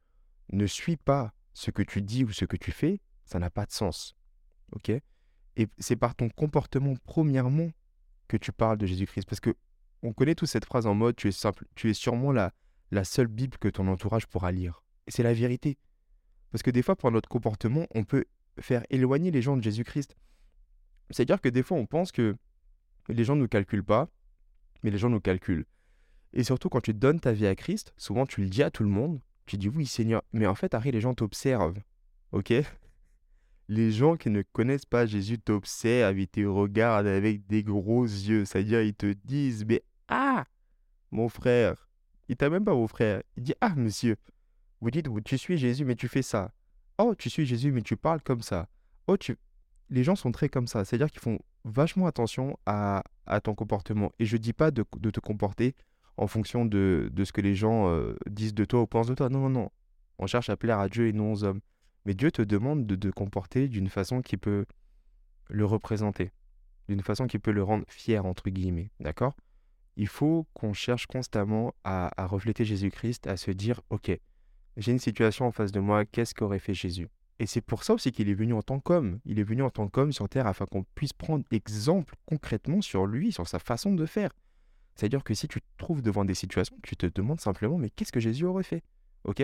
ne 0.52 0.68
suit 0.68 0.98
pas 0.98 1.34
ce 1.54 1.72
que 1.72 1.82
tu 1.82 2.02
dis 2.02 2.24
ou 2.24 2.32
ce 2.32 2.46
que 2.46 2.58
tu 2.58 2.72
fais, 2.72 3.00
ça 3.26 3.40
n'a 3.40 3.50
pas 3.50 3.66
de 3.66 3.72
sens. 3.72 4.16
OK? 4.72 4.90
Et 4.90 5.68
c'est 5.78 5.96
par 5.96 6.16
ton 6.16 6.30
comportement, 6.30 6.96
premièrement, 7.06 7.70
que 8.28 8.38
tu 8.38 8.52
parles 8.52 8.78
de 8.78 8.86
Jésus-Christ. 8.86 9.26
Parce 9.28 9.40
que 9.40 9.56
on 10.04 10.14
connaît 10.14 10.36
tous 10.36 10.46
cette 10.46 10.66
phrase 10.66 10.86
en 10.86 10.94
mode 10.94 11.16
tu 11.16 11.28
es, 11.28 11.32
simple, 11.32 11.66
tu 11.76 11.90
es 11.90 11.94
sûrement 11.94 12.32
la, 12.32 12.54
la 12.92 13.04
seule 13.04 13.28
Bible 13.28 13.58
que 13.58 13.68
ton 13.68 13.88
entourage 13.88 14.28
pourra 14.28 14.52
lire. 14.52 14.84
Et 15.08 15.12
c'est 15.12 15.24
la 15.24 15.34
vérité. 15.34 15.78
Parce 16.52 16.64
que 16.64 16.72
des 16.72 16.82
fois, 16.82 16.96
par 16.96 17.12
notre 17.12 17.30
comportement, 17.30 17.88
on 17.96 18.04
peut 18.04 18.26
faire 18.60 18.84
éloigner 18.90 19.32
les 19.32 19.42
gens 19.42 19.58
de 19.58 19.64
Jésus-Christ. 19.64 20.16
C'est-à-dire 21.10 21.42
que 21.42 21.50
des 21.50 21.64
fois, 21.64 21.78
on 21.78 21.86
pense 21.86 22.12
que 22.12 22.36
les 23.10 23.24
gens 23.24 23.36
ne 23.36 23.42
nous 23.42 23.48
calculent 23.48 23.84
pas, 23.84 24.10
mais 24.84 24.92
les 24.92 24.98
gens 24.98 25.10
nous 25.10 25.20
calculent. 25.20 25.66
Et 26.34 26.44
surtout, 26.44 26.70
quand 26.70 26.82
tu 26.82 26.94
donnes 26.94 27.20
ta 27.20 27.32
vie 27.32 27.48
à 27.48 27.56
Christ, 27.56 27.94
souvent 27.98 28.26
tu 28.26 28.42
le 28.42 28.50
dis 28.50 28.64
à 28.64 28.72
tout 28.72 28.84
le 28.84 28.90
monde, 28.90 29.20
tu 29.46 29.58
dis 29.58 29.70
oui 29.70 29.86
Seigneur, 29.86 30.24
mais 30.34 30.48
en 30.48 30.56
fait, 30.56 30.74
Harry, 30.74 30.92
les 30.92 31.02
gens 31.02 31.14
t'observent. 31.14 31.80
Ok? 32.32 32.54
Les 33.68 33.92
gens 33.92 34.16
qui 34.16 34.30
ne 34.30 34.44
connaissent 34.44 34.86
pas 34.86 35.06
Jésus 35.06 35.40
t'observent, 35.40 36.20
ils 36.20 36.28
te 36.28 36.46
regardent 36.46 37.08
avec 37.08 37.48
des 37.48 37.64
gros 37.64 38.04
yeux. 38.04 38.46
C'est-à-dire, 38.46 38.82
ils 38.82 38.94
te 38.94 39.14
disent, 39.24 39.66
mais 39.66 39.84
ah, 40.08 40.46
mon 41.12 41.30
frère. 41.30 41.90
Il 42.28 42.38
t'a 42.38 42.50
même 42.50 42.66
pas 42.66 42.74
mon 42.74 42.88
frère. 42.88 43.22
Il 43.38 43.44
dit, 43.44 43.54
ah, 43.62 43.74
monsieur. 43.76 44.18
Vous 44.82 44.92
dites, 44.92 45.08
tu 45.24 45.38
suis 45.38 45.58
Jésus, 45.58 45.86
mais 45.86 45.96
tu 45.96 46.08
fais 46.08 46.22
ça. 46.22 46.52
Oh, 46.98 47.16
tu 47.16 47.30
suis 47.30 47.46
Jésus, 47.46 47.72
mais 47.72 47.82
tu 47.82 47.98
parles 47.98 48.22
comme 48.22 48.42
ça. 48.42 48.68
Oh, 49.08 49.18
tu... 49.18 49.38
Les 49.90 50.04
gens 50.04 50.16
sont 50.16 50.32
très 50.32 50.50
comme 50.50 50.68
ça. 50.68 50.86
C'est-à-dire 50.86 51.12
qu'ils 51.12 51.22
font 51.22 51.40
vachement 51.64 52.08
attention 52.08 52.58
à, 52.66 53.04
ton 53.44 53.56
comportement. 53.56 54.12
Et 54.20 54.26
je 54.26 54.38
dis 54.38 54.54
pas 54.54 54.72
de, 54.72 54.86
de 54.98 55.10
te 55.10 55.20
comporter 55.20 55.76
en 56.18 56.28
fonction 56.28 56.66
de, 56.66 57.12
ce 57.24 57.32
que 57.32 57.42
les 57.42 57.56
gens 57.56 57.90
euh, 57.90 58.16
disent 58.28 58.54
de 58.54 58.66
toi 58.66 58.82
ou 58.82 58.88
pensent 58.88 59.08
de 59.08 59.16
toi. 59.16 59.30
Non, 59.30 59.40
non, 59.40 59.50
non. 59.50 59.72
On 60.18 60.28
cherche 60.28 60.50
à 60.50 60.58
plaire 60.58 60.80
à 60.80 60.88
Dieu 60.88 61.08
et 61.08 61.14
non 61.14 61.34
aux 61.34 61.44
hommes. 61.44 61.60
Mais 62.06 62.14
Dieu 62.14 62.32
te 62.32 62.42
demande 62.42 62.86
de 62.86 62.96
te 62.96 63.08
comporter 63.08 63.68
d'une 63.68 63.90
façon 63.90 64.22
qui 64.22 64.38
peut 64.38 64.66
le 65.50 65.66
représenter, 65.66 66.32
d'une 66.88 67.02
façon 67.02 67.28
qui 67.28 67.40
peut 67.40 67.52
le 67.52 67.64
rendre 67.64 67.86
fier, 67.88 68.26
entre 68.26 68.50
guillemets. 68.50 68.92
D'accord? 69.00 69.36
Il 69.98 70.08
faut 70.08 70.46
qu'on 70.54 70.74
cherche 70.74 71.08
constamment 71.08 71.74
à, 71.84 72.12
refléter 72.28 72.66
Jésus-Christ, 72.66 73.28
à 73.28 73.38
se 73.38 73.52
dire, 73.52 73.82
OK, 73.90 74.12
j'ai 74.78 74.92
une 74.92 75.00
situation 75.00 75.46
en 75.46 75.52
face 75.52 75.72
de 75.72 75.80
moi, 75.80 76.06
qu'est-ce 76.06 76.36
qu'aurait 76.36 76.60
fait 76.60 76.74
Jésus? 76.74 77.08
Et 77.40 77.46
c'est 77.46 77.62
pour 77.62 77.84
ça 77.84 77.94
aussi 77.94 78.12
qu'il 78.12 78.30
est 78.30 78.34
venu 78.34 78.54
en 78.54 78.62
tant 78.62 78.80
qu'homme. 78.80 79.20
Il 79.26 79.40
est 79.40 79.44
venu 79.44 79.62
en 79.62 79.70
tant 79.70 79.88
qu'homme 79.88 80.12
sur 80.12 80.30
Terre 80.30 80.48
afin 80.48 80.66
qu'on 80.66 80.84
puisse 80.96 81.14
prendre 81.14 81.44
exemple 81.52 82.16
concrètement 82.26 82.82
sur 82.82 83.06
lui, 83.06 83.32
sur 83.32 83.48
sa 83.48 83.60
façon 83.60 83.94
de 83.94 84.06
faire. 84.06 84.32
C'est-à-dire 84.96 85.24
que 85.24 85.34
si 85.34 85.48
tu 85.48 85.62
te 85.62 85.68
trouves 85.78 86.02
devant 86.02 86.24
des 86.24 86.34
situations, 86.34 86.78
tu 86.82 86.96
te 86.96 87.06
demandes 87.06 87.42
simplement, 87.42 87.78
mais 87.78 87.90
qu'est-ce 87.90 88.14
que 88.14 88.22
Jésus 88.22 88.46
aurait 88.46 88.64
fait? 88.64 88.84
Ok? 89.26 89.44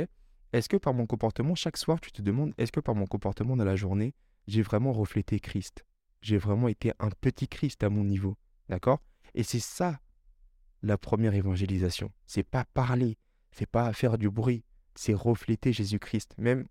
Est-ce 0.54 0.68
que 0.68 0.78
par 0.78 0.94
mon 0.94 1.06
comportement, 1.06 1.56
chaque 1.56 1.78
soir, 1.78 2.02
tu 2.02 2.12
te 2.12 2.22
demandes, 2.22 2.54
est-ce 2.58 2.72
que 2.72 2.80
par 2.80 2.96
mon 2.96 3.06
comportement 3.06 3.56
dans 3.56 3.66
la 3.66 3.76
journée, 3.76 4.14
j'ai 4.48 4.62
vraiment 4.62 4.92
reflété 4.92 5.40
Christ? 5.40 5.86
J'ai 6.22 6.38
vraiment 6.38 6.68
été 6.68 6.92
un 7.00 7.10
petit 7.10 7.48
Christ 7.48 7.84
à 7.84 7.90
mon 7.90 8.04
niveau. 8.04 8.38
D'accord? 8.70 9.02
Et 9.34 9.44
c'est 9.44 9.60
ça 9.60 10.00
la 10.82 10.98
première 10.98 11.34
évangélisation. 11.34 12.12
C'est 12.26 12.44
pas 12.44 12.66
parler, 12.66 13.18
c'est 13.52 13.70
pas 13.70 13.94
faire 13.94 14.18
du 14.18 14.30
bruit, 14.30 14.64
c'est 14.96 15.14
refléter 15.14 15.74
Jésus-Christ. 15.74 16.36
Même 16.38 16.68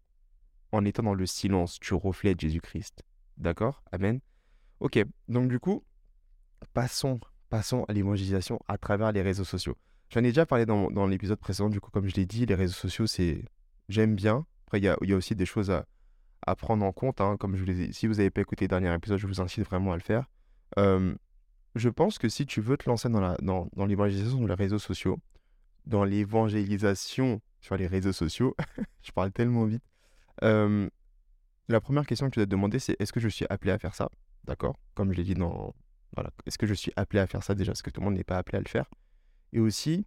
en 0.72 0.84
étant 0.84 1.02
dans 1.02 1.14
le 1.14 1.26
silence, 1.26 1.78
tu 1.80 1.94
reflètes 1.94 2.40
Jésus-Christ. 2.40 3.02
D'accord? 3.38 3.82
Amen. 3.92 4.20
Ok, 4.80 5.02
donc 5.28 5.48
du 5.48 5.58
coup, 5.58 5.84
passons, 6.74 7.20
passons 7.48 7.84
à 7.84 7.92
l'évangélisation 7.92 8.60
à 8.68 8.78
travers 8.78 9.12
les 9.12 9.22
réseaux 9.22 9.44
sociaux. 9.44 9.76
J'en 10.10 10.20
ai 10.20 10.28
déjà 10.28 10.46
parlé 10.46 10.66
dans, 10.66 10.90
dans 10.90 11.06
l'épisode 11.06 11.38
précédent, 11.38 11.68
du 11.68 11.80
coup, 11.80 11.90
comme 11.90 12.08
je 12.08 12.14
l'ai 12.16 12.26
dit, 12.26 12.44
les 12.46 12.54
réseaux 12.54 12.74
sociaux, 12.74 13.06
c'est. 13.06 13.44
J'aime 13.90 14.14
bien. 14.14 14.46
Après, 14.66 14.78
il 14.78 14.84
y 14.84 14.88
a, 14.88 15.16
aussi 15.16 15.34
des 15.34 15.46
choses 15.46 15.70
à, 15.70 15.84
prendre 16.56 16.84
en 16.84 16.92
compte. 16.92 17.20
Hein, 17.20 17.36
comme 17.36 17.56
je 17.56 17.90
si 17.92 18.06
vous 18.06 18.14
n'avez 18.14 18.30
pas 18.30 18.40
écouté 18.40 18.64
le 18.64 18.68
dernier 18.68 18.94
épisode, 18.94 19.18
je 19.18 19.26
vous 19.26 19.40
incite 19.40 19.64
vraiment 19.64 19.92
à 19.92 19.96
le 19.96 20.02
faire. 20.02 20.30
Je 21.74 21.88
pense 21.88 22.18
que 22.18 22.28
si 22.28 22.46
tu 22.46 22.60
veux 22.60 22.76
te 22.76 22.88
lancer 22.88 23.08
dans, 23.08 23.66
l'évangélisation 23.86 24.38
sur 24.38 24.46
les 24.46 24.54
réseaux 24.54 24.78
sociaux, 24.78 25.18
dans 25.86 26.04
l'évangélisation 26.04 27.40
sur 27.60 27.76
les 27.76 27.86
réseaux 27.86 28.12
sociaux, 28.12 28.56
je 29.02 29.10
parle 29.12 29.32
tellement 29.32 29.66
vite, 29.66 29.82
la 30.40 31.80
première 31.80 32.06
question 32.06 32.26
que 32.26 32.34
tu 32.34 32.38
dois 32.38 32.46
te 32.46 32.50
demander, 32.50 32.78
c'est 32.78 32.96
est-ce 33.00 33.12
que 33.12 33.20
je 33.20 33.28
suis 33.28 33.46
appelé 33.50 33.72
à 33.72 33.78
faire 33.78 33.94
ça? 33.94 34.08
D'accord? 34.44 34.78
Comme 34.94 35.12
je 35.12 35.16
l'ai 35.16 35.24
dit 35.24 35.34
dans. 35.34 35.74
Voilà. 36.14 36.30
Est-ce 36.46 36.58
que 36.58 36.66
je 36.66 36.74
suis 36.74 36.92
appelé 36.96 37.20
à 37.20 37.26
faire 37.26 37.42
ça 37.42 37.54
déjà? 37.54 37.72
Parce 37.72 37.82
que 37.82 37.90
tout 37.90 38.00
le 38.00 38.06
monde 38.06 38.14
n'est 38.14 38.24
pas 38.24 38.38
appelé 38.38 38.58
à 38.58 38.60
le 38.60 38.68
faire? 38.68 38.90
Et 39.52 39.60
aussi, 39.60 40.06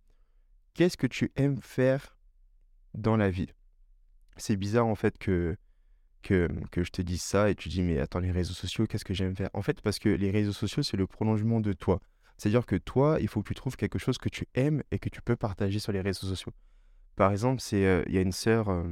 qu'est-ce 0.73 0.97
que 0.97 1.07
tu 1.07 1.31
aimes 1.35 1.61
faire 1.61 2.17
dans 2.93 3.15
la 3.15 3.29
vie? 3.29 3.47
C'est 4.37 4.55
bizarre 4.55 4.87
en 4.87 4.95
fait 4.95 5.17
que, 5.17 5.55
que, 6.21 6.49
que 6.71 6.83
je 6.83 6.91
te 6.91 7.01
dise 7.01 7.21
ça 7.21 7.49
et 7.49 7.55
tu 7.55 7.69
dis 7.69 7.81
mais 7.81 7.99
attends 7.99 8.19
les 8.19 8.31
réseaux 8.31 8.53
sociaux, 8.53 8.85
qu'est-ce 8.87 9.05
que 9.05 9.13
j'aime 9.13 9.35
faire? 9.35 9.49
En 9.53 9.61
fait 9.61 9.81
parce 9.81 9.99
que 9.99 10.09
les 10.09 10.31
réseaux 10.31 10.53
sociaux 10.53 10.83
c'est 10.83 10.97
le 10.97 11.07
prolongement 11.07 11.59
de 11.59 11.73
toi. 11.73 11.99
C'est-à-dire 12.37 12.65
que 12.65 12.75
toi, 12.75 13.17
il 13.21 13.27
faut 13.27 13.41
que 13.41 13.47
tu 13.47 13.53
trouves 13.53 13.77
quelque 13.77 13.99
chose 13.99 14.17
que 14.17 14.29
tu 14.29 14.47
aimes 14.55 14.83
et 14.91 14.99
que 14.99 15.09
tu 15.09 15.21
peux 15.21 15.35
partager 15.35 15.79
sur 15.79 15.91
les 15.91 16.01
réseaux 16.01 16.27
sociaux. 16.27 16.51
Par 17.15 17.31
exemple, 17.31 17.61
euh, 17.73 18.03
il 18.07 18.15
y 18.15 18.17
a 18.17 18.21
une 18.21 18.31
sœur 18.31 18.69
euh, 18.69 18.83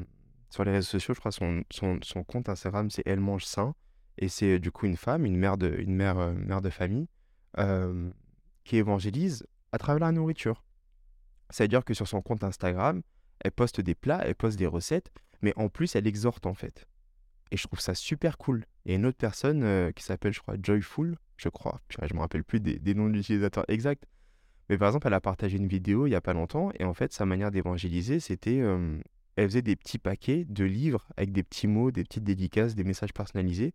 sur 0.50 0.64
les 0.64 0.72
réseaux 0.72 0.88
sociaux, 0.88 1.14
je 1.14 1.20
crois 1.20 1.32
son, 1.32 1.64
son, 1.72 2.00
son 2.04 2.24
compte 2.24 2.50
Instagram 2.50 2.90
c'est 2.90 3.04
Elle 3.06 3.20
mange 3.20 3.46
sain 3.46 3.74
et 4.18 4.30
c'est 4.30 4.60
du 4.60 4.72
coup 4.72 4.86
une 4.86 4.98
femme, 4.98 5.26
une 5.26 5.38
mère 5.38 5.58
de, 5.58 5.74
une 5.80 5.96
mère, 5.96 6.20
euh, 6.20 6.34
mère 6.34 6.62
de 6.62 6.70
famille 6.70 7.08
qui 8.64 8.78
évangélise 8.78 9.46
à 9.74 9.78
travers 9.78 10.00
la 10.00 10.12
nourriture. 10.14 10.64
C'est-à-dire 11.50 11.84
que 11.84 11.94
sur 11.94 12.08
son 12.08 12.22
compte 12.22 12.46
Instagram, 12.46 13.02
elle 13.42 13.52
poste 13.52 13.82
des 13.82 13.96
plats, 13.96 14.22
elle 14.24 14.36
poste 14.36 14.58
des 14.58 14.68
recettes, 14.68 15.12
mais 15.42 15.54
en 15.56 15.70
plus 15.70 15.96
elle 15.96 16.08
exhorte 16.08 16.46
en 16.46 16.54
fait. 16.54 16.88
Et 17.52 17.58
je 17.58 17.68
trouve 17.68 17.80
ça 17.80 17.94
super 17.96 18.38
cool. 18.38 18.66
A 18.88 18.94
une 18.94 19.06
autre 19.06 19.18
personne 19.18 19.64
euh, 19.64 19.92
qui 19.92 20.04
s'appelle, 20.04 20.34
je 20.34 20.40
crois, 20.40 20.56
Joyful, 20.62 21.18
je 21.36 21.50
crois. 21.50 21.82
Je 21.90 22.14
me 22.14 22.20
rappelle 22.20 22.44
plus 22.44 22.60
des, 22.62 22.80
des 22.80 22.94
noms 22.94 23.10
d'utilisateurs 23.10 23.66
exacts. 23.68 24.06
Mais 24.70 24.78
par 24.78 24.88
exemple, 24.88 25.08
elle 25.08 25.14
a 25.14 25.22
partagé 25.22 25.58
une 25.58 25.68
vidéo 25.68 26.08
il 26.08 26.12
y 26.12 26.16
a 26.16 26.22
pas 26.22 26.34
longtemps, 26.34 26.72
et 26.80 26.86
en 26.86 26.94
fait, 26.94 27.12
sa 27.12 27.26
manière 27.26 27.52
d'évangéliser, 27.52 28.22
c'était, 28.22 28.62
euh, 28.62 28.98
elle 29.36 29.50
faisait 29.50 29.62
des 29.62 29.76
petits 29.76 29.98
paquets 29.98 30.46
de 30.48 30.64
livres 30.64 31.06
avec 31.18 31.34
des 31.34 31.44
petits 31.44 31.68
mots, 31.68 31.92
des 31.92 32.04
petites 32.04 32.24
dédicaces, 32.24 32.74
des 32.74 32.86
messages 32.86 33.14
personnalisés 33.14 33.74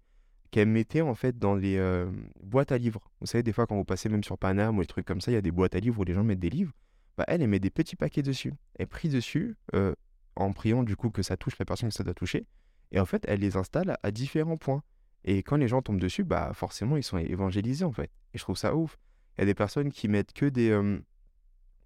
qu'elle 0.52 0.68
mettait 0.68 1.02
en 1.02 1.14
fait 1.14 1.38
dans 1.38 1.54
les 1.54 1.76
euh, 1.76 2.10
boîtes 2.42 2.72
à 2.72 2.78
livres. 2.78 3.10
Vous 3.20 3.26
savez, 3.26 3.42
des 3.42 3.52
fois, 3.52 3.66
quand 3.66 3.76
vous 3.76 3.84
passez 3.84 4.08
même 4.08 4.24
sur 4.24 4.38
Paname 4.38 4.78
ou 4.78 4.80
des 4.80 4.86
trucs 4.86 5.04
comme 5.04 5.20
ça, 5.20 5.30
il 5.30 5.34
y 5.34 5.38
a 5.38 5.42
des 5.42 5.50
boîtes 5.50 5.74
à 5.74 5.80
livres 5.80 6.00
où 6.00 6.04
les 6.04 6.14
gens 6.14 6.24
mettent 6.24 6.40
des 6.40 6.48
livres. 6.48 6.72
Bah, 7.18 7.24
elle, 7.28 7.42
elle 7.42 7.48
met 7.48 7.58
des 7.58 7.70
petits 7.70 7.96
paquets 7.96 8.22
dessus. 8.22 8.54
Elle 8.78 8.86
prie 8.86 9.08
dessus 9.08 9.56
en 10.36 10.52
priant 10.52 10.82
du 10.82 10.96
coup 10.96 11.10
que 11.10 11.22
ça 11.22 11.36
touche 11.36 11.58
la 11.58 11.64
personne 11.64 11.88
que 11.88 11.94
ça 11.94 12.04
doit 12.04 12.14
toucher. 12.14 12.46
Et 12.92 13.00
en 13.00 13.06
fait, 13.06 13.24
elle 13.26 13.40
les 13.40 13.56
installe 13.56 13.96
à 14.02 14.10
différents 14.10 14.56
points. 14.56 14.82
Et 15.24 15.42
quand 15.42 15.56
les 15.56 15.68
gens 15.68 15.82
tombent 15.82 16.00
dessus, 16.00 16.24
bah 16.24 16.52
forcément, 16.54 16.96
ils 16.96 17.02
sont 17.02 17.18
évangélisés 17.18 17.84
en 17.84 17.92
fait. 17.92 18.10
Et 18.32 18.38
je 18.38 18.42
trouve 18.42 18.56
ça 18.56 18.76
ouf. 18.76 18.98
Il 19.36 19.40
y 19.40 19.42
a 19.42 19.46
des 19.46 19.54
personnes 19.54 19.90
qui 19.90 20.08
mettent 20.08 20.32
que 20.32 20.46
des, 20.46 20.78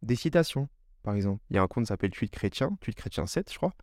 des 0.03 0.17
citations, 0.17 0.69
par 1.03 1.15
exemple. 1.15 1.43
Il 1.51 1.57
y 1.57 1.59
a 1.59 1.63
un 1.63 1.67
compte 1.67 1.85
qui 1.85 1.89
s'appelle 1.89 2.11
Tweet 2.11 2.31
Chrétien, 2.31 2.77
Tweet 2.81 2.97
Chrétien 2.97 3.27
7, 3.27 3.51
je 3.51 3.57
crois. 3.57 3.75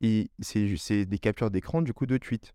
Et 0.00 0.30
c'est 0.40 1.06
des 1.06 1.18
captures 1.18 1.50
d'écran 1.50 1.82
du 1.82 1.92
coup 1.92 2.06
de 2.06 2.18
tweets. 2.18 2.54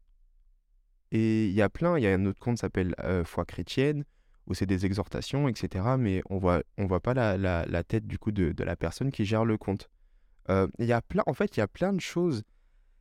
Et 1.11 1.47
il 1.47 1.53
y 1.53 1.61
a 1.61 1.69
plein, 1.69 1.97
il 1.97 2.03
y 2.03 2.07
a 2.07 2.13
un 2.13 2.25
autre 2.25 2.39
compte 2.39 2.55
qui 2.55 2.61
s'appelle 2.61 2.95
Foi 3.25 3.45
chrétienne, 3.45 4.05
où 4.47 4.53
c'est 4.53 4.65
des 4.65 4.85
exhortations, 4.85 5.47
etc. 5.47 5.95
Mais 5.97 6.21
on 6.29 6.37
voit, 6.37 6.63
on 6.77 6.85
voit 6.85 7.01
pas 7.01 7.13
la, 7.13 7.37
la, 7.37 7.65
la 7.65 7.83
tête 7.83 8.07
du 8.07 8.17
coup 8.17 8.31
de, 8.31 8.53
la 8.63 8.75
personne 8.75 9.11
qui 9.11 9.25
gère 9.25 9.45
le 9.45 9.57
compte. 9.57 9.89
Il 10.49 10.85
y 10.85 10.93
a 10.93 11.01
plein, 11.01 11.23
en 11.25 11.33
fait, 11.33 11.57
il 11.57 11.59
y 11.59 11.63
a 11.63 11.67
plein 11.67 11.93
de 11.93 12.01
choses 12.01 12.43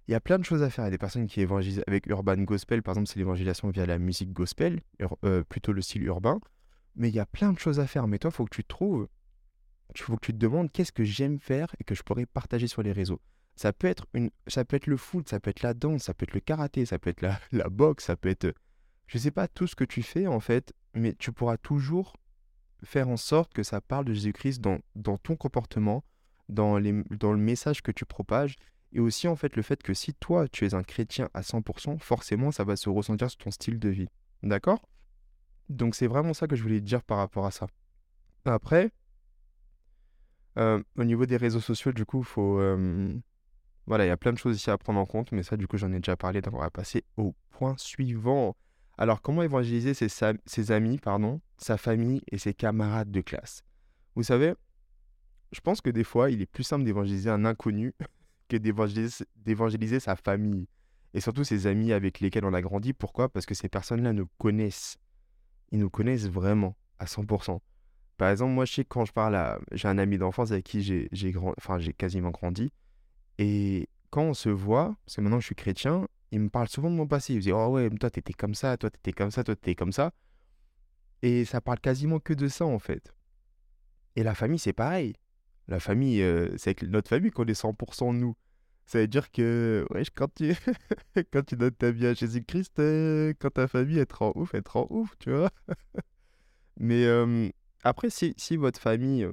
il 0.08 0.12
y 0.12 0.14
a 0.14 0.20
plein 0.20 0.38
de 0.38 0.44
choses 0.44 0.62
à 0.62 0.70
faire. 0.70 0.84
Il 0.84 0.86
y 0.86 0.88
a 0.88 0.90
des 0.90 0.98
personnes 0.98 1.26
qui 1.26 1.40
évangélisent 1.40 1.82
avec 1.86 2.06
Urban 2.06 2.38
Gospel, 2.38 2.82
par 2.82 2.92
exemple, 2.92 3.08
c'est 3.08 3.18
l'évangélisation 3.18 3.70
via 3.70 3.86
la 3.86 3.98
musique 3.98 4.32
gospel, 4.32 4.80
euh, 5.24 5.44
plutôt 5.44 5.72
le 5.72 5.80
style 5.80 6.02
urbain. 6.04 6.40
Mais 6.96 7.08
il 7.08 7.14
y 7.14 7.20
a 7.20 7.26
plein 7.26 7.52
de 7.52 7.58
choses 7.58 7.80
à 7.80 7.86
faire. 7.86 8.06
Mais 8.08 8.18
toi, 8.18 8.30
il 8.32 8.34
faut 8.34 8.44
que 8.44 8.54
tu 8.54 8.64
te 8.64 8.68
trouves, 8.68 9.08
il 9.94 10.00
faut 10.00 10.16
que 10.16 10.26
tu 10.26 10.32
te 10.32 10.38
demandes 10.38 10.70
qu'est-ce 10.72 10.92
que 10.92 11.04
j'aime 11.04 11.38
faire 11.38 11.74
et 11.78 11.84
que 11.84 11.94
je 11.94 12.02
pourrais 12.02 12.26
partager 12.26 12.66
sur 12.66 12.82
les 12.82 12.92
réseaux. 12.92 13.20
Ça 13.54 13.72
peut 13.72 13.86
être, 13.86 14.06
une, 14.14 14.30
ça 14.46 14.64
peut 14.64 14.76
être 14.76 14.86
le 14.86 14.96
foot, 14.96 15.28
ça 15.28 15.38
peut 15.38 15.50
être 15.50 15.62
la 15.62 15.74
danse, 15.74 16.04
ça 16.04 16.14
peut 16.14 16.24
être 16.24 16.34
le 16.34 16.40
karaté, 16.40 16.84
ça 16.84 16.98
peut 16.98 17.10
être 17.10 17.22
la, 17.22 17.68
boxe, 17.70 18.04
ça 18.04 18.16
peut 18.16 18.28
être, 18.28 18.52
je 19.06 19.18
sais 19.18 19.30
pas, 19.30 19.46
tout 19.46 19.66
ce 19.66 19.76
que 19.76 19.84
tu 19.84 20.02
fais 20.02 20.26
en 20.26 20.40
fait, 20.40 20.72
mais 20.94 21.14
tu 21.14 21.32
pourras 21.32 21.58
toujours 21.58 22.16
faire 22.82 23.08
en 23.08 23.16
sorte 23.16 23.52
que 23.52 23.62
ça 23.62 23.80
parle 23.80 24.06
de 24.06 24.14
Jésus-Christ 24.14 24.60
dans, 24.60 24.80
dans 24.96 25.18
ton 25.18 25.36
comportement, 25.36 26.02
dans, 26.48 26.78
le 26.78 27.36
message 27.36 27.82
que 27.82 27.92
tu 27.92 28.04
propages 28.04 28.56
et 28.92 29.00
aussi, 29.00 29.26
en 29.26 29.36
fait, 29.36 29.56
le 29.56 29.62
fait 29.62 29.82
que 29.82 29.94
si 29.94 30.12
toi, 30.14 30.48
tu 30.48 30.66
es 30.66 30.74
un 30.74 30.82
chrétien 30.82 31.30
à 31.32 31.40
100%, 31.40 31.98
forcément, 31.98 32.50
ça 32.50 32.64
va 32.64 32.76
se 32.76 32.90
ressentir 32.90 33.30
sur 33.30 33.38
ton 33.38 33.50
style 33.50 33.78
de 33.78 33.88
vie. 33.88 34.08
D'accord? 34.42 34.86
Donc, 35.70 35.94
c'est 35.94 36.06
vraiment 36.06 36.34
ça 36.34 36.46
que 36.46 36.56
je 36.56 36.62
voulais 36.62 36.80
te 36.80 36.84
dire 36.84 37.02
par 37.02 37.18
rapport 37.18 37.46
à 37.46 37.50
ça. 37.50 37.66
Après, 38.44 38.90
euh, 40.58 40.82
au 40.96 41.04
niveau 41.04 41.24
des 41.24 41.38
réseaux 41.38 41.60
sociaux, 41.60 41.92
du 41.92 42.04
coup, 42.04 42.22
faut. 42.22 42.58
Euh, 42.60 43.14
voilà, 43.86 44.04
il 44.04 44.08
y 44.08 44.12
a 44.12 44.16
plein 44.16 44.32
de 44.32 44.38
choses 44.38 44.56
ici 44.56 44.70
à 44.70 44.76
prendre 44.76 45.00
en 45.00 45.06
compte, 45.06 45.32
mais 45.32 45.42
ça, 45.42 45.56
du 45.56 45.66
coup, 45.66 45.78
j'en 45.78 45.92
ai 45.92 45.96
déjà 45.96 46.16
parlé, 46.16 46.40
donc 46.42 46.54
on 46.54 46.58
va 46.58 46.70
passer 46.70 47.04
au 47.16 47.34
point 47.50 47.74
suivant. 47.78 48.56
Alors, 48.98 49.22
comment 49.22 49.42
évangéliser 49.42 49.94
ses, 49.94 50.08
ses 50.44 50.70
amis, 50.70 50.98
pardon, 50.98 51.40
sa 51.56 51.78
famille 51.78 52.22
et 52.30 52.36
ses 52.36 52.52
camarades 52.52 53.10
de 53.10 53.22
classe? 53.22 53.64
Vous 54.14 54.22
savez, 54.22 54.54
je 55.52 55.60
pense 55.60 55.80
que 55.80 55.90
des 55.90 56.04
fois, 56.04 56.30
il 56.30 56.40
est 56.42 56.46
plus 56.46 56.64
simple 56.64 56.84
d'évangéliser 56.84 57.30
un 57.30 57.44
inconnu 57.44 57.94
que 58.48 58.56
d'évangéliser 58.56 60.00
sa 60.00 60.16
famille 60.16 60.66
et 61.14 61.20
surtout 61.20 61.44
ses 61.44 61.66
amis 61.66 61.92
avec 61.92 62.20
lesquels 62.20 62.44
on 62.44 62.54
a 62.54 62.62
grandi. 62.62 62.92
Pourquoi? 62.92 63.28
Parce 63.28 63.46
que 63.46 63.54
ces 63.54 63.68
personnes-là 63.68 64.12
nous 64.12 64.28
connaissent. 64.38 64.96
Ils 65.70 65.78
nous 65.78 65.90
connaissent 65.90 66.28
vraiment 66.28 66.76
à 66.98 67.04
100%. 67.04 67.60
Par 68.16 68.30
exemple, 68.30 68.52
moi, 68.52 68.64
je 68.64 68.72
sais 68.72 68.84
que 68.84 68.88
quand 68.88 69.04
je 69.04 69.12
parle 69.12 69.34
à... 69.34 69.58
J'ai 69.72 69.88
un 69.88 69.98
ami 69.98 70.18
d'enfance 70.18 70.52
avec 70.52 70.64
qui 70.64 70.82
j'ai 70.82 71.32
grand... 71.32 71.54
enfin, 71.58 71.78
quasiment 71.96 72.30
grandi. 72.30 72.72
Et 73.38 73.88
quand 74.10 74.22
on 74.22 74.34
se 74.34 74.48
voit, 74.48 74.94
parce 75.04 75.16
que 75.16 75.20
maintenant 75.22 75.40
je 75.40 75.46
suis 75.46 75.54
chrétien, 75.54 76.06
il 76.30 76.40
me 76.40 76.48
parle 76.48 76.68
souvent 76.68 76.90
de 76.90 76.94
mon 76.94 77.06
passé. 77.06 77.32
Il 77.32 77.36
me 77.36 77.42
dit 77.42 77.52
Oh 77.52 77.68
ouais, 77.68 77.88
toi 77.90 78.10
t'étais 78.10 78.32
comme 78.32 78.54
ça, 78.54 78.76
toi 78.76 78.90
t'étais 78.90 79.12
comme 79.12 79.30
ça, 79.30 79.42
toi 79.42 79.56
t'étais 79.56 79.74
comme 79.74 79.92
ça. 79.92 80.12
Et 81.22 81.44
ça 81.44 81.60
parle 81.60 81.80
quasiment 81.80 82.20
que 82.20 82.32
de 82.34 82.48
ça 82.48 82.64
en 82.66 82.78
fait. 82.78 83.14
Et 84.16 84.22
la 84.22 84.34
famille, 84.34 84.58
c'est 84.58 84.72
pareil. 84.72 85.14
La 85.68 85.80
famille, 85.80 86.22
euh, 86.22 86.48
c'est 86.56 86.70
avec 86.70 86.82
notre 86.90 87.08
famille 87.08 87.30
qu'on 87.30 87.46
est 87.46 87.60
100% 87.60 88.16
nous. 88.16 88.34
Ça 88.84 88.98
veut 88.98 89.06
dire 89.06 89.30
que 89.30 89.86
quand, 90.14 90.34
tu, 90.34 91.56
donnes 91.56 91.70
ta 91.70 91.90
vie 91.90 92.06
à 92.06 92.14
Jésus-Christ, 92.14 92.78
euh, 92.80 93.32
quand 93.38 93.50
ta 93.50 93.68
famille 93.68 93.98
est 93.98 94.12
en 94.20 94.32
ouf, 94.34 94.54
elle 94.54 94.62
te 94.62 94.70
rend 94.70 94.86
ouf, 94.90 95.14
tu 95.18 95.30
vois. 95.30 95.50
mais 96.78 97.04
euh, 97.04 97.48
après, 97.84 98.08
si, 98.10 98.56
votre 98.56 98.80
famille, 98.80 99.26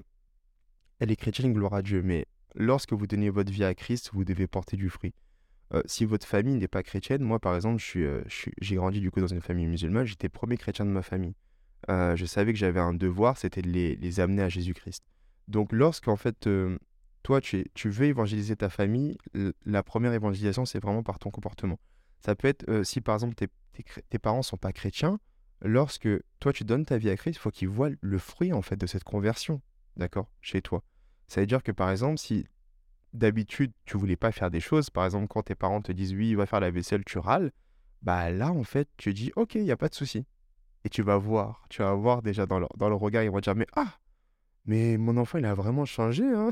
elle 1.00 1.12
est 1.12 1.16
chrétienne, 1.16 1.54
gloire 1.54 1.74
à 1.74 1.82
Dieu, 1.82 2.04
mais 2.04 2.26
lorsque 2.56 2.94
vous 2.94 3.08
donnez 3.08 3.30
votre 3.30 3.52
vie 3.52 3.64
à 3.64 3.74
Christ, 3.74 4.12
vous 4.14 4.24
devez 4.24 4.48
porter 4.48 4.78
du 4.78 4.90
fruit. 4.90 5.14
si 5.86 6.06
votre 6.06 6.28
famille 6.28 6.56
n'est 6.56 6.68
pas 6.68 6.84
chrétienne, 6.84 7.24
moi 7.24 7.40
par 7.40 7.56
exemple, 7.56 7.82
j'ai 7.82 8.76
grandi 8.76 9.00
du 9.02 9.12
coup 9.12 9.20
dans 9.20 9.28
une 9.28 9.42
famille 9.42 9.68
musulmane, 9.68 10.06
j'étais 10.06 10.30
premier 10.30 10.58
chrétien 10.58 10.86
de 10.86 10.92
ma 10.92 11.02
famille. 11.02 11.36
je 11.88 12.26
savais 12.26 12.54
que 12.54 12.60
j'avais 12.60 12.80
un 12.80 12.94
devoir, 12.94 13.38
c'était 13.38 13.62
de 13.62 13.70
les 13.70 14.20
amener 14.20 14.44
à 14.44 14.50
Jésus-Christ. 14.50 15.04
Donc 15.50 15.72
lorsqu'en 15.74 16.16
fait, 16.16 16.48
toi, 17.24 17.42
tu, 17.42 17.66
veux 17.86 18.06
évangéliser 18.06 18.56
ta 18.56 18.70
famille, 18.70 19.18
la 19.66 19.84
première 19.84 20.14
évangélisation, 20.14 20.66
c'est 20.66 20.80
vraiment 20.80 21.04
par 21.04 21.20
ton 21.20 21.32
comportement. 21.32 21.80
Ça 22.22 22.36
peut 22.36 22.48
être, 22.48 22.84
si 22.84 23.02
par 23.02 23.16
exemple 23.16 23.36
tes, 23.36 24.20
parents 24.20 24.38
ne 24.38 24.44
sont 24.44 24.58
pas 24.58 24.72
chrétiens, 24.72 25.20
lorsque 25.62 26.08
toi 26.40 26.54
tu 26.54 26.64
donnes 26.64 26.86
ta 26.86 26.98
vie 26.98 27.10
à 27.10 27.18
Christ, 27.18 27.38
il 27.38 27.40
faut 27.40 27.52
qu'ils 27.52 27.68
voient 27.68 27.90
le 28.00 28.18
fruit 28.20 28.54
en 28.54 28.62
fait 28.62 28.78
de 28.78 28.86
cette 28.86 29.04
conversion, 29.04 29.62
d'accord, 29.98 30.32
chez 30.42 30.62
toi. 30.62 30.84
Ça 31.28 31.42
veut 31.42 31.48
dire 31.48 31.64
que 31.64 31.72
par 31.72 31.90
exemple, 31.90 32.20
si 32.20 32.46
d'habitude 33.14 33.72
tu 33.86 33.98
voulais 33.98 34.16
pas 34.16 34.32
faire 34.32 34.52
des 34.52 34.60
choses, 34.60 34.92
par 34.92 35.06
exemple 35.06 35.28
quand 35.28 35.44
tes 35.44 35.56
parents 35.56 35.82
te 35.82 35.92
disent 35.92 36.14
oui, 36.14 36.36
va 36.36 36.46
faire 36.46 36.60
la 36.60 36.70
vaisselle, 36.70 37.04
tu 37.06 37.18
râles, 37.18 37.52
bah 38.04 38.30
là 38.30 38.52
en 38.52 38.64
fait 38.64 38.88
tu 38.98 39.14
dis 39.14 39.32
ok, 39.36 39.56
il 39.56 39.64
n'y 39.64 39.72
a 39.72 39.78
pas 39.78 39.90
de 39.90 39.96
souci. 39.96 40.26
Et 40.86 40.90
tu 40.90 41.02
vas 41.02 41.18
voir, 41.18 41.66
tu 41.70 41.82
vas 41.82 41.94
voir 41.94 42.22
déjà 42.22 42.46
dans 42.46 42.60
dans 42.78 42.90
le 42.90 42.96
regard, 42.96 43.24
ils 43.24 43.32
vont 43.32 43.40
dire 43.40 43.56
mais 43.56 43.68
ah, 43.76 43.98
mais 44.66 44.98
mon 44.98 45.18
enfant, 45.18 45.38
il 45.38 45.46
a 45.46 45.54
vraiment 45.54 45.86
changé. 45.86 46.24
Hein 46.24 46.52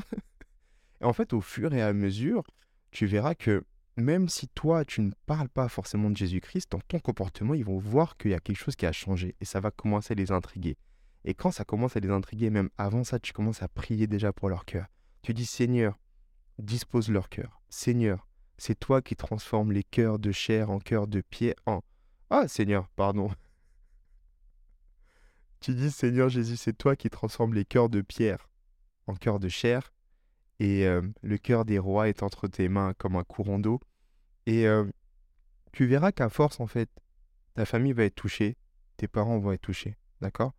et 1.00 1.04
en 1.04 1.12
fait, 1.12 1.32
au 1.32 1.40
fur 1.40 1.72
et 1.74 1.82
à 1.82 1.92
mesure, 1.92 2.44
tu 2.90 3.06
verras 3.06 3.34
que 3.34 3.64
même 3.96 4.28
si 4.28 4.48
toi, 4.48 4.84
tu 4.84 5.00
ne 5.00 5.10
parles 5.26 5.48
pas 5.48 5.68
forcément 5.68 6.08
de 6.10 6.16
Jésus-Christ, 6.16 6.70
dans 6.70 6.80
ton 6.80 7.00
comportement, 7.00 7.54
ils 7.54 7.64
vont 7.64 7.78
voir 7.78 8.16
qu'il 8.16 8.30
y 8.30 8.34
a 8.34 8.40
quelque 8.40 8.56
chose 8.56 8.76
qui 8.76 8.86
a 8.86 8.92
changé 8.92 9.34
et 9.40 9.44
ça 9.44 9.60
va 9.60 9.70
commencer 9.70 10.12
à 10.12 10.14
les 10.14 10.30
intriguer. 10.30 10.76
Et 11.24 11.34
quand 11.34 11.50
ça 11.50 11.64
commence 11.64 11.96
à 11.96 12.00
les 12.00 12.10
intriguer, 12.10 12.48
même 12.50 12.70
avant 12.78 13.02
ça, 13.04 13.18
tu 13.18 13.32
commences 13.32 13.62
à 13.62 13.68
prier 13.68 14.06
déjà 14.06 14.32
pour 14.32 14.48
leur 14.48 14.64
cœur. 14.64 14.86
Tu 15.22 15.34
dis 15.34 15.46
Seigneur, 15.46 15.98
dispose 16.58 17.10
leur 17.10 17.28
cœur. 17.28 17.60
Seigneur, 17.68 18.28
c'est 18.56 18.78
toi 18.78 19.02
qui 19.02 19.16
transformes 19.16 19.72
les 19.72 19.84
cœurs 19.84 20.18
de 20.18 20.32
chair 20.32 20.70
en 20.70 20.78
cœurs 20.78 21.08
de 21.08 21.20
pied 21.20 21.54
en... 21.66 21.80
Ah 22.30 22.46
Seigneur, 22.46 22.88
pardon. 22.94 23.30
Tu 25.60 25.74
dis 25.74 25.90
Seigneur 25.90 26.28
Jésus, 26.28 26.56
c'est 26.56 26.76
toi 26.76 26.96
qui 26.96 27.10
transformes 27.10 27.54
les 27.54 27.64
cœurs 27.64 27.88
de 27.88 28.00
pierre 28.00 28.48
en 29.06 29.14
cœurs 29.14 29.40
de 29.40 29.48
chair 29.48 29.92
et 30.60 30.86
euh, 30.86 31.02
le 31.22 31.38
cœur 31.38 31.64
des 31.64 31.78
rois 31.78 32.08
est 32.08 32.22
entre 32.22 32.48
tes 32.48 32.68
mains 32.68 32.92
comme 32.94 33.16
un 33.16 33.24
courant 33.24 33.58
d'eau. 33.58 33.80
Et 34.46 34.66
euh, 34.66 34.84
tu 35.72 35.86
verras 35.86 36.12
qu'à 36.12 36.28
force, 36.28 36.60
en 36.60 36.66
fait, 36.66 36.90
ta 37.54 37.64
famille 37.64 37.92
va 37.92 38.04
être 38.04 38.14
touchée, 38.14 38.56
tes 38.96 39.08
parents 39.08 39.38
vont 39.38 39.52
être 39.52 39.62
touchés, 39.62 39.96
d'accord? 40.20 40.52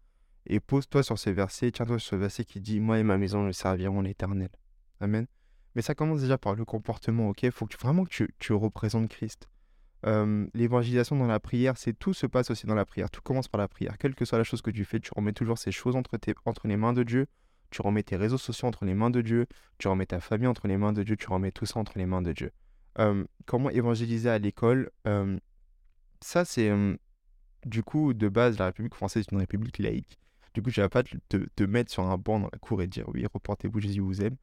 Et 0.46 0.60
pose-toi 0.60 1.04
sur 1.04 1.20
ces 1.20 1.34
versets, 1.34 1.72
tiens-toi 1.72 2.00
sur 2.00 2.12
ce 2.12 2.16
verset 2.16 2.46
qui 2.46 2.62
dit 2.62 2.80
Moi 2.80 3.00
et 3.00 3.04
ma 3.04 3.18
maison 3.18 3.44
nous 3.44 3.54
serviront 3.54 4.02
l'Éternel. 4.02 4.50
Amen. 5.00 5.28
Mais 5.76 5.82
ça 5.82 5.96
commence 5.96 6.22
déjà 6.22 6.38
par 6.38 6.56
le 6.56 6.66
comportement, 6.66 7.30
ok? 7.30 7.44
Il 7.44 7.52
faut 7.52 7.68
vraiment 7.80 8.06
que 8.06 8.26
tu, 8.40 8.54
représentes 8.54 9.10
Christ. 9.10 9.50
Euh, 10.06 10.48
l'évangélisation 10.54 11.16
dans 11.18 11.28
la 11.28 11.40
prière, 11.40 11.78
c'est 11.78 11.94
tout 11.94 12.14
se 12.14 12.26
passe 12.26 12.52
aussi 12.52 12.66
dans 12.66 12.76
la 12.76 12.86
prière. 12.86 13.10
Tout 13.10 13.22
commence 13.22 13.48
par 13.48 13.60
la 13.60 13.68
prière. 13.68 13.98
Quelle 13.98 14.16
que 14.16 14.26
soit 14.26 14.38
la 14.38 14.44
chose 14.44 14.62
que 14.62 14.72
tu 14.72 14.86
fais, 14.86 15.00
tu 15.00 15.12
remets 15.16 15.34
toujours 15.34 15.58
ces 15.58 15.72
choses 15.72 15.96
entre, 15.96 16.18
les 16.66 16.78
mains 16.78 16.94
de 16.94 17.04
Dieu 17.04 17.28
tu 17.72 17.84
remets 17.84 18.02
tes 18.02 18.16
réseaux 18.16 18.40
sociaux 18.40 18.68
entre 18.68 18.84
les 18.84 18.96
mains 18.96 19.12
de 19.12 19.22
Dieu, 19.22 19.46
tu 19.78 19.88
remets 19.88 20.08
ta 20.08 20.20
famille 20.20 20.48
entre 20.48 20.68
les 20.68 20.76
mains 20.76 20.92
de 20.92 21.04
Dieu, 21.04 21.16
tu 21.16 21.28
remets 21.28 21.52
tout 21.52 21.68
ça 21.68 21.80
entre 21.80 22.00
les 22.00 22.08
mains 22.08 22.24
de 22.24 22.32
Dieu. 22.32 22.52
comment 23.46 23.70
évangéliser 23.70 24.28
à 24.28 24.40
l'école? 24.40 24.90
Ça, 26.20 26.46
c'est 26.46 26.72
du 27.66 27.84
coup, 27.84 28.14
de 28.14 28.30
base, 28.30 28.58
la 28.58 28.66
République 28.66 28.96
française 28.96 29.26
est 29.28 29.32
une 29.32 29.40
république 29.40 29.80
laïque. 29.80 30.18
Du 30.54 30.62
coup, 30.62 30.72
tu 30.72 30.82
vas 30.82 30.90
pas 30.90 31.04
te, 31.04 31.38
te, 31.38 31.64
mettre 31.64 31.92
sur 31.92 32.04
un 32.04 32.18
banc 32.18 32.40
dans 32.40 32.50
la 32.52 32.58
cour 32.58 32.82
et 32.82 32.88
dire 32.88 33.08
oui, 33.10 33.26
reportez-vous, 33.32 33.80
Jésus 33.80 34.02
vous 34.02 34.22
aime. 34.22 34.36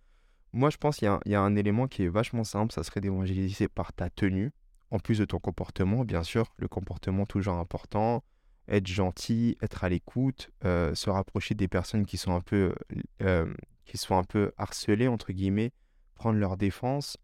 Moi, 0.52 0.70
je 0.70 0.76
pense 0.76 0.96
qu'il 0.96 1.18
y, 1.26 1.34
a 1.34 1.40
un 1.40 1.56
élément 1.56 1.88
qui 1.88 2.04
est 2.04 2.08
vachement 2.08 2.44
simple, 2.44 2.72
ça 2.72 2.82
serait 2.82 3.00
d'évangéliser 3.00 3.68
par 3.68 3.92
ta 3.92 4.08
tenue, 4.08 4.52
en 4.90 4.98
plus 4.98 5.18
de 5.18 5.24
ton 5.24 5.38
comportement, 5.38 6.04
bien 6.04 6.22
sûr, 6.22 6.54
le 6.58 6.68
comportement 6.68 7.26
toujours 7.26 7.54
important, 7.54 8.22
être 8.68 8.86
gentil, 8.86 9.56
être 9.62 9.84
à 9.84 9.88
l'écoute, 9.88 10.50
euh, 10.64 10.94
se 10.94 11.10
rapprocher 11.10 11.54
des 11.54 11.68
personnes 11.68 12.06
qui 12.06 12.16
sont 12.16 12.34
un 12.34 12.40
peu, 12.40 12.74
euh, 13.22 13.52
qui 13.84 13.98
sont 13.98 14.16
un 14.16 14.24
peu 14.24 14.52
harcelées, 14.56 15.08
entre 15.08 15.32
guillemets, 15.32 15.72
prendre 16.14 16.38
leur 16.38 16.56
défense, 16.56 17.16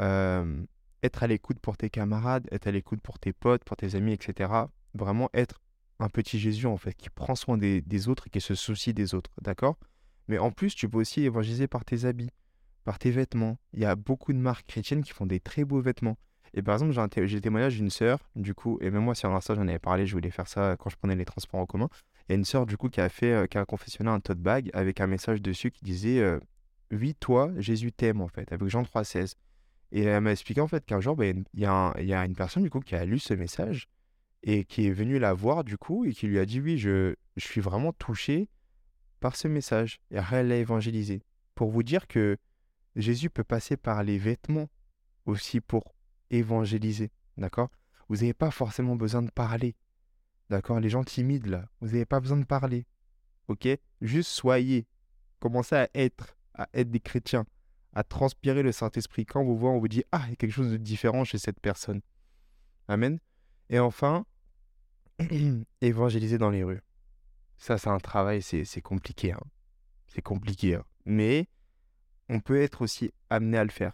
euh, 0.00 0.64
être 1.02 1.22
à 1.22 1.26
l'écoute 1.26 1.58
pour 1.60 1.76
tes 1.76 1.90
camarades, 1.90 2.48
être 2.50 2.66
à 2.66 2.70
l'écoute 2.70 3.00
pour 3.00 3.18
tes 3.18 3.32
potes, 3.32 3.64
pour 3.64 3.76
tes 3.76 3.94
amis, 3.94 4.12
etc. 4.12 4.52
Vraiment 4.94 5.28
être 5.34 5.60
un 6.00 6.08
petit 6.08 6.38
Jésus, 6.38 6.66
en 6.66 6.76
fait, 6.76 6.94
qui 6.94 7.10
prend 7.10 7.34
soin 7.34 7.58
des, 7.58 7.80
des 7.80 8.08
autres 8.08 8.28
et 8.28 8.30
qui 8.30 8.40
se 8.40 8.54
soucie 8.54 8.94
des 8.94 9.14
autres, 9.14 9.30
d'accord? 9.42 9.76
Mais 10.28 10.38
en 10.38 10.50
plus, 10.50 10.74
tu 10.74 10.88
peux 10.88 10.98
aussi 10.98 11.22
évangéliser 11.22 11.66
par 11.66 11.84
tes 11.84 12.04
habits, 12.04 12.30
par 12.84 12.98
tes 12.98 13.10
vêtements. 13.10 13.58
Il 13.72 13.80
y 13.80 13.84
a 13.84 13.96
beaucoup 13.96 14.32
de 14.32 14.38
marques 14.38 14.66
chrétiennes 14.66 15.02
qui 15.02 15.12
font 15.12 15.26
des 15.26 15.40
très 15.40 15.64
beaux 15.64 15.80
vêtements. 15.80 16.18
Et 16.54 16.62
par 16.62 16.74
exemple, 16.74 16.92
j'ai 17.26 17.36
le 17.36 17.40
témoignage 17.40 17.76
d'une 17.76 17.90
sœur, 17.90 18.18
du 18.36 18.54
coup, 18.54 18.78
et 18.80 18.90
même 18.90 19.02
moi, 19.02 19.14
sur 19.14 19.30
l'instant, 19.30 19.54
j'en 19.54 19.68
avais 19.68 19.78
parlé, 19.78 20.06
je 20.06 20.14
voulais 20.14 20.30
faire 20.30 20.48
ça 20.48 20.76
quand 20.78 20.90
je 20.90 20.96
prenais 20.96 21.16
les 21.16 21.24
transports 21.24 21.60
en 21.60 21.66
commun. 21.66 21.88
Il 22.28 22.32
y 22.32 22.34
a 22.34 22.36
une 22.36 22.44
sœur, 22.44 22.66
du 22.66 22.76
coup, 22.76 22.88
qui 22.88 23.00
a 23.00 23.08
fait, 23.08 23.32
euh, 23.32 23.46
qui 23.46 23.58
a 23.58 23.64
confessionné 23.64 24.10
un 24.10 24.20
tote 24.20 24.38
bag 24.38 24.70
avec 24.72 25.00
un 25.00 25.06
message 25.06 25.40
dessus 25.40 25.70
qui 25.70 25.84
disait 25.84 26.20
euh, 26.20 26.38
Oui, 26.90 27.14
toi, 27.14 27.50
Jésus 27.58 27.92
t'aime, 27.92 28.20
en 28.20 28.28
fait, 28.28 28.52
avec 28.52 28.68
Jean 28.68 28.82
3,16. 28.82 29.34
Et 29.92 30.02
elle 30.02 30.20
m'a 30.22 30.32
expliqué, 30.32 30.60
en 30.60 30.68
fait, 30.68 30.84
qu'un 30.84 31.00
jour, 31.00 31.16
ben, 31.16 31.44
il 31.54 31.60
y, 31.60 31.66
a 31.66 31.94
y 32.00 32.12
a 32.12 32.24
une 32.24 32.34
personne, 32.34 32.62
du 32.62 32.70
coup, 32.70 32.80
qui 32.80 32.94
a 32.94 33.04
lu 33.04 33.18
ce 33.18 33.34
message 33.34 33.88
et 34.42 34.64
qui 34.64 34.86
est 34.86 34.92
venue 34.92 35.18
la 35.18 35.32
voir, 35.32 35.64
du 35.64 35.78
coup, 35.78 36.04
et 36.04 36.12
qui 36.12 36.26
lui 36.26 36.38
a 36.38 36.46
dit 36.46 36.60
Oui, 36.60 36.78
je, 36.78 37.14
je 37.36 37.44
suis 37.44 37.60
vraiment 37.60 37.92
touché 37.92 38.48
par 39.20 39.36
ce 39.36 39.48
message. 39.48 40.00
Et 40.10 40.18
elle 40.32 40.48
l'a 40.48 40.56
évangélisé. 40.56 41.22
Pour 41.54 41.70
vous 41.70 41.82
dire 41.82 42.06
que 42.06 42.36
Jésus 42.96 43.30
peut 43.30 43.44
passer 43.44 43.76
par 43.76 44.02
les 44.02 44.18
vêtements 44.18 44.68
aussi 45.26 45.60
pour 45.60 45.94
évangéliser, 46.30 47.10
d'accord? 47.36 47.70
Vous 48.08 48.16
n'avez 48.16 48.34
pas 48.34 48.50
forcément 48.50 48.96
besoin 48.96 49.22
de 49.22 49.30
parler, 49.30 49.76
d'accord? 50.50 50.80
Les 50.80 50.88
gens 50.88 51.04
timides, 51.04 51.46
là, 51.46 51.68
vous 51.80 51.88
n'avez 51.88 52.06
pas 52.06 52.20
besoin 52.20 52.38
de 52.38 52.44
parler, 52.44 52.86
ok? 53.48 53.68
Juste 54.00 54.30
soyez, 54.30 54.86
commencez 55.40 55.76
à 55.76 55.88
être, 55.94 56.36
à 56.54 56.68
être 56.74 56.90
des 56.90 57.00
chrétiens, 57.00 57.46
à 57.92 58.04
transpirer 58.04 58.62
le 58.62 58.72
Saint-Esprit. 58.72 59.26
Quand 59.26 59.44
vous 59.44 59.56
voit, 59.56 59.70
on 59.70 59.78
vous 59.78 59.88
dit, 59.88 60.04
ah, 60.12 60.22
il 60.26 60.30
y 60.30 60.32
a 60.32 60.36
quelque 60.36 60.52
chose 60.52 60.70
de 60.70 60.76
différent 60.76 61.24
chez 61.24 61.38
cette 61.38 61.60
personne. 61.60 62.00
Amen. 62.86 63.18
Et 63.70 63.78
enfin, 63.78 64.24
évangéliser 65.80 66.38
dans 66.38 66.50
les 66.50 66.64
rues. 66.64 66.82
Ça, 67.58 67.76
c'est 67.76 67.90
un 67.90 67.98
travail, 67.98 68.40
c'est 68.40 68.80
compliqué. 68.80 69.32
Hein. 69.32 69.40
C'est 70.06 70.22
compliqué. 70.22 70.76
Hein. 70.76 70.84
Mais 71.04 71.48
on 72.28 72.40
peut 72.40 72.60
être 72.60 72.82
aussi 72.82 73.12
amené 73.30 73.58
à 73.58 73.64
le 73.64 73.70
faire. 73.70 73.92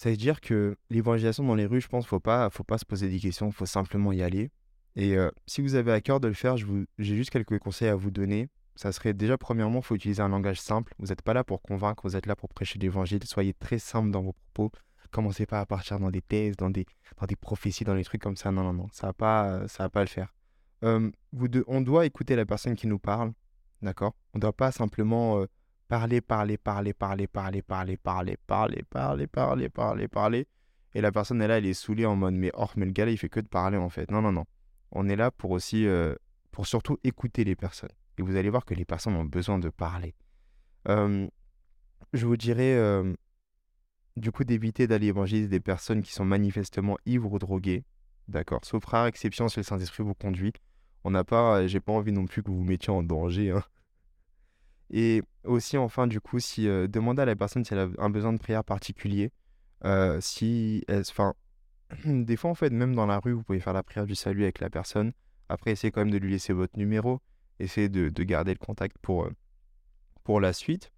Ça 0.00 0.08
veut 0.08 0.16
dire 0.16 0.40
que 0.40 0.78
l'évangélisation 0.88 1.44
dans 1.44 1.54
les 1.54 1.66
rues, 1.66 1.82
je 1.82 1.88
pense, 1.88 2.06
faut 2.06 2.20
pas, 2.20 2.48
faut 2.48 2.64
pas 2.64 2.78
se 2.78 2.86
poser 2.86 3.10
des 3.10 3.20
questions, 3.20 3.52
faut 3.52 3.66
simplement 3.66 4.12
y 4.12 4.22
aller. 4.22 4.50
Et 4.96 5.14
si 5.46 5.60
vous 5.60 5.74
avez 5.74 5.92
à 5.92 6.00
cœur 6.00 6.20
de 6.20 6.28
le 6.28 6.32
faire, 6.32 6.56
j'ai 6.56 7.16
juste 7.16 7.28
quelques 7.28 7.58
conseils 7.58 7.88
à 7.88 7.96
vous 7.96 8.10
donner. 8.10 8.48
Ça 8.76 8.92
serait 8.92 9.12
déjà, 9.12 9.36
premièrement, 9.36 9.82
faut 9.82 9.94
utiliser 9.94 10.22
un 10.22 10.30
langage 10.30 10.58
simple. 10.58 10.94
Vous 10.98 11.08
n'êtes 11.08 11.20
pas 11.20 11.34
là 11.34 11.44
pour 11.44 11.60
convaincre, 11.60 12.08
vous 12.08 12.16
êtes 12.16 12.24
là 12.24 12.34
pour 12.34 12.48
prêcher 12.48 12.78
l'évangile. 12.78 13.22
Soyez 13.24 13.52
très 13.52 13.78
simple 13.78 14.10
dans 14.10 14.22
vos 14.22 14.32
propos. 14.54 14.74
Commencez 15.10 15.44
pas 15.44 15.60
à 15.60 15.66
partir 15.66 16.00
dans 16.00 16.10
des 16.10 16.22
thèses, 16.22 16.56
dans 16.56 16.70
des, 16.70 16.86
dans 17.20 17.26
des 17.26 17.36
prophéties, 17.36 17.84
dans 17.84 17.94
des 17.94 18.04
trucs 18.04 18.22
comme 18.22 18.36
ça. 18.36 18.50
Non, 18.50 18.62
non, 18.62 18.72
non, 18.72 18.86
ça 18.92 19.08
va 19.08 19.12
pas, 19.12 19.68
ça 19.68 19.82
va 19.82 19.90
pas 19.90 20.00
le 20.00 20.06
faire. 20.06 20.34
on 20.80 21.80
doit 21.82 22.06
écouter 22.06 22.36
la 22.36 22.46
personne 22.46 22.74
qui 22.74 22.86
nous 22.86 22.98
parle, 22.98 23.34
d'accord? 23.82 24.14
On 24.32 24.38
ne 24.38 24.40
doit 24.40 24.54
pas 24.54 24.72
simplement 24.72 25.44
parler, 25.90 26.20
parler, 26.20 26.56
parler, 26.56 26.92
parler, 26.92 27.26
parler, 27.26 27.62
parler, 27.62 27.96
parler, 27.96 28.36
parler, 28.46 28.82
parler, 28.88 29.26
parler, 29.26 29.68
parler, 29.68 30.08
parler. 30.08 30.46
Et 30.94 31.00
la 31.00 31.10
personne 31.10 31.42
est 31.42 31.48
là, 31.48 31.58
elle 31.58 31.66
est 31.66 31.74
saoulée 31.74 32.06
en 32.06 32.14
mode 32.14 32.34
mais 32.34 32.52
oh 32.54 32.68
mais 32.76 32.86
le 32.86 32.92
gars 32.92 33.06
là 33.06 33.10
il 33.10 33.18
fait 33.18 33.28
que 33.28 33.40
de 33.40 33.48
parler 33.48 33.76
en 33.76 33.88
fait. 33.88 34.08
Non 34.12 34.22
non 34.22 34.30
non. 34.30 34.44
On 34.92 35.08
est 35.08 35.16
là 35.16 35.32
pour 35.32 35.50
aussi 35.50 35.84
pour 36.52 36.68
surtout 36.68 36.96
écouter 37.02 37.42
les 37.42 37.56
personnes. 37.56 37.90
Et 38.18 38.22
vous 38.22 38.36
allez 38.36 38.50
voir 38.50 38.64
que 38.64 38.74
les 38.74 38.84
personnes 38.84 39.16
ont 39.16 39.24
besoin 39.24 39.58
de 39.58 39.68
parler. 39.68 40.14
je 40.86 42.26
vous 42.26 42.36
dirais 42.36 42.78
du 44.16 44.30
coup 44.30 44.44
d'éviter 44.44 44.86
d'aller 44.86 45.08
évangéliser 45.08 45.48
des 45.48 45.60
personnes 45.60 46.02
qui 46.02 46.12
sont 46.12 46.24
manifestement 46.24 46.98
ivres 47.04 47.32
ou 47.32 47.38
droguées. 47.40 47.84
D'accord. 48.28 48.60
Sauf 48.62 48.84
rare 48.84 49.06
exception 49.06 49.48
si 49.48 49.58
le 49.58 49.64
Saint-Esprit 49.64 50.04
vous 50.04 50.14
conduit. 50.14 50.52
On 51.02 51.10
n'a 51.10 51.24
pas, 51.24 51.66
j'ai 51.66 51.80
pas 51.80 51.92
envie 51.92 52.12
non 52.12 52.26
plus 52.26 52.44
que 52.44 52.50
vous 52.50 52.58
vous 52.58 52.64
mettiez 52.64 52.92
en 52.92 53.02
danger. 53.02 53.50
Hein. 53.50 53.64
Et 54.90 55.22
aussi, 55.44 55.76
enfin, 55.76 56.06
du 56.06 56.20
coup, 56.20 56.38
si 56.38 56.68
euh, 56.68 56.86
demander 56.86 57.22
à 57.22 57.24
la 57.24 57.36
personne 57.36 57.64
si 57.64 57.72
elle 57.72 57.80
a 57.80 57.88
un 57.98 58.10
besoin 58.10 58.32
de 58.32 58.38
prière 58.38 58.64
particulier, 58.64 59.32
euh, 59.84 60.20
si, 60.20 60.84
enfin, 60.90 61.34
des 62.04 62.36
fois, 62.36 62.50
en 62.50 62.54
fait, 62.54 62.70
même 62.70 62.94
dans 62.94 63.06
la 63.06 63.18
rue, 63.18 63.32
vous 63.32 63.42
pouvez 63.42 63.60
faire 63.60 63.72
la 63.72 63.82
prière 63.82 64.06
du 64.06 64.14
salut 64.14 64.42
avec 64.42 64.60
la 64.60 64.70
personne. 64.70 65.12
Après, 65.48 65.72
essayez 65.72 65.90
quand 65.90 66.00
même 66.00 66.10
de 66.10 66.18
lui 66.18 66.30
laisser 66.30 66.52
votre 66.52 66.78
numéro. 66.78 67.20
Essayez 67.58 67.88
de, 67.88 68.08
de 68.08 68.22
garder 68.22 68.52
le 68.52 68.58
contact 68.58 68.96
pour, 68.98 69.24
euh, 69.24 69.30
pour 70.24 70.40
la 70.40 70.52
suite. 70.52 70.92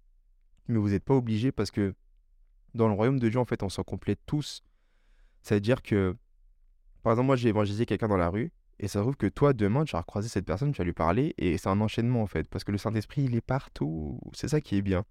Mais 0.67 0.77
vous 0.77 0.89
n'êtes 0.89 1.03
pas 1.03 1.15
obligé 1.15 1.51
parce 1.51 1.71
que 1.71 1.93
dans 2.73 2.87
le 2.87 2.93
royaume 2.93 3.19
de 3.19 3.29
Dieu, 3.29 3.39
en 3.39 3.45
fait, 3.45 3.63
on 3.63 3.69
s'en 3.69 3.83
complète 3.83 4.19
tous. 4.25 4.63
C'est-à-dire 5.41 5.81
que, 5.81 6.15
par 7.01 7.13
exemple, 7.13 7.27
moi, 7.27 7.35
j'ai 7.35 7.49
évangélisé 7.49 7.85
quelqu'un 7.85 8.07
dans 8.07 8.17
la 8.17 8.29
rue 8.29 8.51
et 8.83 8.89
ça 8.89 8.99
trouve 8.99 9.15
que 9.15 9.27
toi, 9.27 9.53
demain, 9.53 9.85
tu 9.85 9.93
vas 9.93 10.01
recroiser 10.01 10.27
cette 10.27 10.45
personne, 10.45 10.73
tu 10.73 10.79
vas 10.79 10.83
lui 10.83 10.91
parler, 10.91 11.33
et 11.37 11.57
c'est 11.57 11.69
un 11.69 11.79
enchaînement 11.79 12.21
en 12.21 12.27
fait, 12.27 12.49
parce 12.49 12.65
que 12.65 12.73
le 12.73 12.77
Saint-Esprit, 12.77 13.23
il 13.23 13.33
est 13.33 13.39
partout. 13.39 14.19
C'est 14.33 14.49
ça 14.49 14.59
qui 14.59 14.75
est 14.75 14.81
bien. 14.81 15.05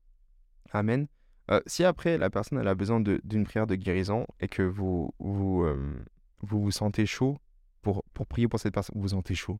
Amen. 0.72 1.06
Euh, 1.50 1.58
si 1.66 1.82
après, 1.82 2.18
la 2.18 2.28
personne 2.28 2.58
elle 2.58 2.68
a 2.68 2.74
besoin 2.74 3.00
d'une 3.00 3.44
prière 3.44 3.66
de 3.66 3.74
guérison 3.74 4.26
et 4.40 4.48
que 4.48 4.60
vous 4.60 5.14
vous, 5.18 5.62
euh, 5.62 6.04
vous, 6.42 6.60
vous 6.60 6.70
sentez 6.70 7.06
chaud 7.06 7.38
pour, 7.80 8.04
pour 8.12 8.26
prier 8.26 8.46
pour 8.46 8.60
cette 8.60 8.74
personne, 8.74 8.92
vous 8.94 9.00
vous 9.00 9.08
sentez 9.08 9.34
chaud, 9.34 9.58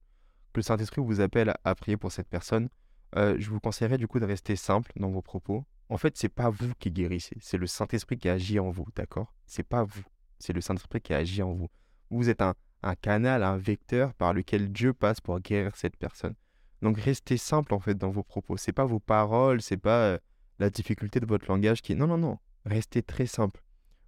que 0.53 0.59
le 0.59 0.63
Saint-Esprit 0.63 1.01
vous 1.01 1.23
appelle 1.23 1.55
à, 1.65 1.75
prier 1.75 1.97
pour 1.97 2.13
cette 2.13 2.29
personne, 2.29 2.69
euh, 3.17 3.37
je 3.39 3.49
vous 3.49 3.61
conseillerais 3.61 3.97
du 3.97 4.09
coup 4.09 4.21
de 4.21 4.27
rester 4.27 4.57
simple 4.57 4.93
dans 4.97 5.09
vos 5.09 5.23
propos. 5.23 5.65
En 5.89 5.97
fait, 5.97 6.19
c'est 6.19 6.29
pas 6.29 6.51
vous 6.51 6.75
qui 6.79 6.91
guérissez, 6.91 7.39
c'est 7.41 7.57
le 7.57 7.67
Saint-Esprit 7.67 8.19
qui 8.19 8.29
agit 8.29 8.59
en 8.59 8.69
vous, 8.69 8.85
d'accord? 8.95 9.33
C'est 9.47 9.67
pas 9.67 9.85
vous, 9.85 10.05
c'est 10.39 10.53
le 10.53 10.61
Saint-Esprit 10.61 11.01
qui 11.01 11.15
agit 11.15 11.43
en 11.43 11.55
vous. 11.55 11.71
Vous 12.11 12.29
êtes 12.29 12.43
un, 12.43 12.53
un 12.83 12.95
canal, 12.95 13.43
un 13.43 13.57
vecteur 13.57 14.15
par 14.15 14.33
lequel 14.33 14.73
Dieu 14.73 14.93
passe 14.93 15.21
pour 15.21 15.39
guérir 15.41 15.77
cette 15.77 15.97
personne. 15.97 16.35
Donc 16.83 16.99
restez 16.99 17.37
simple 17.37 17.75
en 17.75 17.81
fait 17.81 17.95
dans 17.95 18.11
vos 18.11 18.25
propos. 18.25 18.57
C'est 18.57 18.73
pas 18.73 18.85
vos 18.85 18.99
paroles, 18.99 19.63
c'est 19.63 19.77
pas 19.77 20.03
euh, 20.03 20.19
la 20.59 20.69
difficulté 20.69 21.21
de 21.21 21.27
votre 21.27 21.47
langage 21.49 21.81
qui 21.81 21.95
non 21.95 22.09
non 22.09 22.19
non. 22.19 22.39
Restez 22.65 23.03
très 23.03 23.27
simple. 23.27 23.63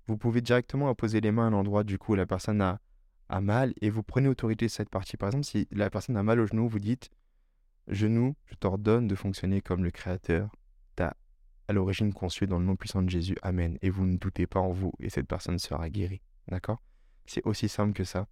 Vous 0.06 0.16
pouvez 0.16 0.40
directement 0.40 0.94
poser 0.94 1.20
les 1.20 1.32
mains 1.32 1.46
à 1.46 1.50
l'endroit 1.50 1.84
du 1.84 1.98
coup 1.98 2.12
où 2.12 2.16
la 2.16 2.26
personne 2.26 2.60
a, 2.60 2.80
a 3.28 3.40
mal 3.40 3.72
et 3.80 3.90
vous 3.90 4.02
prenez 4.02 4.28
autorité 4.28 4.66
de 4.66 4.70
cette 4.70 4.90
partie. 4.90 5.16
Par 5.16 5.28
exemple, 5.28 5.44
si 5.44 5.68
la 5.70 5.88
personne 5.88 6.16
a 6.16 6.22
mal 6.22 6.40
au 6.40 6.46
genou, 6.46 6.68
vous 6.68 6.80
dites 6.80 7.10
genou, 7.88 8.34
je 8.46 8.54
t'ordonne 8.56 9.06
de 9.06 9.14
fonctionner 9.14 9.60
comme 9.60 9.84
le 9.84 9.90
Créateur 9.90 10.50
t'a 10.96 11.16
à 11.68 11.72
l'origine 11.72 12.12
conçu 12.12 12.46
dans 12.46 12.58
le 12.58 12.64
nom 12.64 12.76
puissant 12.76 13.02
de 13.02 13.08
Jésus. 13.08 13.36
Amen. 13.42 13.78
Et 13.82 13.88
vous 13.88 14.04
ne 14.04 14.16
doutez 14.16 14.46
pas 14.46 14.60
en 14.60 14.72
vous 14.72 14.92
et 14.98 15.10
cette 15.10 15.26
personne 15.26 15.58
sera 15.58 15.88
guérie. 15.88 16.20
D'accord? 16.48 16.82
C'est 17.24 17.44
aussi 17.46 17.68
simple 17.68 17.94
que 17.94 18.04
ça. 18.04 18.26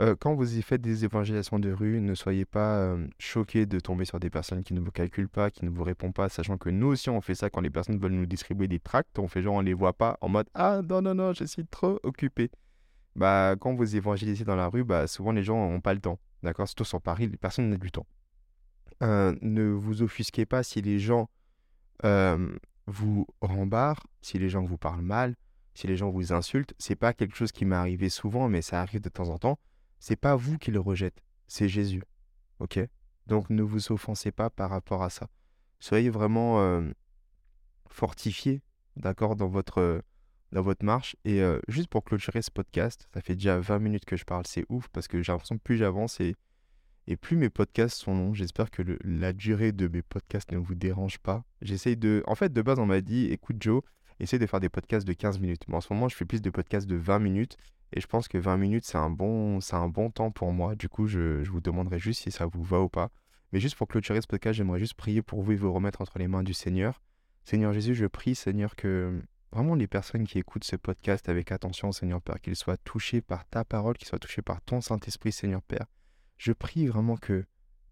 Euh, 0.00 0.16
quand 0.18 0.34
vous 0.34 0.56
y 0.56 0.62
faites 0.62 0.80
des 0.80 1.04
évangélisations 1.04 1.58
de 1.58 1.70
rue, 1.70 2.00
ne 2.00 2.14
soyez 2.14 2.46
pas 2.46 2.78
euh, 2.78 3.06
choqués 3.18 3.66
de 3.66 3.78
tomber 3.78 4.06
sur 4.06 4.18
des 4.18 4.30
personnes 4.30 4.64
qui 4.64 4.72
ne 4.72 4.80
vous 4.80 4.90
calculent 4.90 5.28
pas, 5.28 5.50
qui 5.50 5.66
ne 5.66 5.70
vous 5.70 5.84
répondent 5.84 6.14
pas, 6.14 6.30
sachant 6.30 6.56
que 6.56 6.70
nous 6.70 6.86
aussi 6.86 7.10
on 7.10 7.20
fait 7.20 7.34
ça 7.34 7.50
quand 7.50 7.60
les 7.60 7.68
personnes 7.68 7.98
veulent 7.98 8.12
nous 8.12 8.24
distribuer 8.24 8.68
des 8.68 8.80
tracts, 8.80 9.18
on 9.18 9.28
fait 9.28 9.42
genre 9.42 9.56
on 9.56 9.60
les 9.60 9.74
voit 9.74 9.92
pas 9.92 10.16
en 10.22 10.30
mode 10.30 10.48
ah 10.54 10.80
non 10.88 11.02
non 11.02 11.14
non 11.14 11.34
je 11.34 11.44
suis 11.44 11.66
trop 11.66 12.00
occupé. 12.04 12.50
Bah 13.16 13.54
quand 13.60 13.74
vous 13.74 13.94
évangélisez 13.94 14.44
dans 14.44 14.56
la 14.56 14.68
rue, 14.68 14.82
bah 14.82 15.06
souvent 15.06 15.32
les 15.32 15.42
gens 15.42 15.70
n'ont 15.70 15.82
pas 15.82 15.92
le 15.92 16.00
temps, 16.00 16.18
d'accord? 16.42 16.66
Surtout 16.66 16.84
sur 16.84 17.02
Paris, 17.02 17.28
les 17.28 17.36
personnes 17.36 17.68
n'ont 17.68 17.76
du 17.76 17.90
temps. 17.90 18.06
Euh, 19.02 19.36
ne 19.42 19.64
vous 19.64 20.00
offusquez 20.02 20.46
pas 20.46 20.62
si 20.62 20.80
les 20.80 20.98
gens 20.98 21.28
vous 22.86 23.26
rembarrent, 23.42 24.06
si 24.22 24.38
les 24.38 24.48
gens 24.48 24.64
vous 24.64 24.78
parlent 24.78 25.02
mal, 25.02 25.36
si 25.74 25.86
les 25.86 25.96
gens 25.96 26.10
vous 26.10 26.32
insultent. 26.32 26.74
C'est 26.78 26.96
pas 26.96 27.12
quelque 27.12 27.36
chose 27.36 27.52
qui 27.52 27.66
m'est 27.66 27.76
arrivé 27.76 28.08
souvent, 28.08 28.48
mais 28.48 28.62
ça 28.62 28.80
arrive 28.80 29.02
de 29.02 29.10
temps 29.10 29.28
en 29.28 29.38
temps 29.38 29.58
c'est 30.02 30.16
pas 30.16 30.34
vous 30.34 30.58
qui 30.58 30.72
le 30.72 30.80
rejette, 30.80 31.22
c'est 31.46 31.68
Jésus. 31.68 32.02
Ok? 32.58 32.80
Donc 33.28 33.50
ne 33.50 33.62
vous 33.62 33.92
offensez 33.92 34.32
pas 34.32 34.50
par 34.50 34.68
rapport 34.68 35.04
à 35.04 35.10
ça. 35.10 35.28
Soyez 35.78 36.10
vraiment 36.10 36.60
euh, 36.60 36.90
fortifiés, 37.88 38.62
d'accord, 38.96 39.36
dans 39.36 39.46
votre, 39.46 40.02
votre 40.50 40.84
marche. 40.84 41.14
Et 41.24 41.40
euh, 41.40 41.60
juste 41.68 41.86
pour 41.86 42.02
clôturer 42.02 42.42
ce 42.42 42.50
podcast, 42.50 43.08
ça 43.14 43.20
fait 43.20 43.36
déjà 43.36 43.60
20 43.60 43.78
minutes 43.78 44.04
que 44.04 44.16
je 44.16 44.24
parle, 44.24 44.44
c'est 44.44 44.64
ouf 44.68 44.88
parce 44.88 45.06
que 45.06 45.22
j'ai 45.22 45.30
l'impression 45.30 45.56
que 45.56 45.62
plus 45.62 45.76
j'avance 45.76 46.18
et, 46.18 46.34
et 47.06 47.16
plus 47.16 47.36
mes 47.36 47.48
podcasts 47.48 47.96
sont 47.96 48.16
longs. 48.16 48.34
J'espère 48.34 48.72
que 48.72 48.82
la 49.04 49.32
durée 49.32 49.70
de 49.70 49.86
mes 49.86 50.02
podcasts 50.02 50.50
ne 50.50 50.58
vous 50.58 50.74
dérange 50.74 51.20
pas. 51.20 51.44
J'essaye 51.60 51.96
de. 51.96 52.24
En 52.26 52.34
fait, 52.34 52.52
de 52.52 52.60
base, 52.60 52.80
on 52.80 52.86
m'a 52.86 53.02
dit 53.02 53.26
écoute, 53.26 53.58
Joe, 53.60 53.82
essaye 54.18 54.40
de 54.40 54.46
faire 54.46 54.58
des 54.58 54.68
podcasts 54.68 55.06
de 55.06 55.12
15 55.12 55.38
minutes. 55.38 55.62
Mais 55.68 55.76
en 55.76 55.80
ce 55.80 55.92
moment, 55.92 56.08
je 56.08 56.16
fais 56.16 56.24
plus 56.24 56.42
de 56.42 56.50
podcasts 56.50 56.88
de 56.88 56.96
20 56.96 57.20
minutes 57.20 57.56
et 57.92 58.00
je 58.00 58.06
pense 58.06 58.28
que 58.28 58.38
20 58.38 58.56
minutes, 58.56 58.84
c'est 58.84 58.96
un, 58.96 59.10
bon, 59.10 59.60
temps 60.10 60.30
pour 60.30 60.52
moi. 60.52 60.74
Du 60.74 60.88
coup, 60.88 61.06
je, 61.06 61.42
vous 61.48 61.60
demanderai 61.60 61.98
juste 61.98 62.22
si 62.22 62.30
ça 62.30 62.46
vous 62.46 62.62
va 62.62 62.80
ou 62.80 62.88
pas. 62.88 63.10
Mais 63.52 63.60
juste 63.60 63.76
pour 63.76 63.86
clôturer 63.86 64.20
ce 64.22 64.26
podcast, 64.26 64.56
j'aimerais 64.56 64.78
juste 64.78 64.94
prier 64.94 65.20
pour 65.20 65.42
vous 65.42 65.52
et 65.52 65.56
vous 65.56 65.72
remettre 65.72 66.00
entre 66.00 66.18
les 66.18 66.26
mains 66.26 66.42
du 66.42 66.54
Seigneur. 66.54 67.02
Seigneur 67.44 67.72
Jésus, 67.72 67.94
je 67.94 68.06
prie, 68.06 68.34
Seigneur, 68.34 68.76
que 68.76 69.20
vraiment 69.52 69.74
les 69.74 69.86
personnes 69.86 70.26
qui 70.26 70.38
écoutent 70.38 70.64
ce 70.64 70.76
podcast 70.76 71.28
avec 71.28 71.52
attention, 71.52 71.92
Seigneur 71.92 72.22
Père, 72.22 72.40
qu'ils 72.40 72.56
soient 72.56 72.78
touchés 72.78 73.20
par 73.20 73.44
ta 73.46 73.64
parole, 73.64 73.98
qu'ils 73.98 74.08
soient 74.08 74.18
touchés 74.18 74.40
par 74.40 74.62
ton 74.62 74.80
Saint-Esprit, 74.80 75.32
Seigneur 75.32 75.60
Père. 75.60 75.86
Je 76.38 76.52
prie 76.52 76.86
vraiment 76.86 77.18
que 77.18 77.44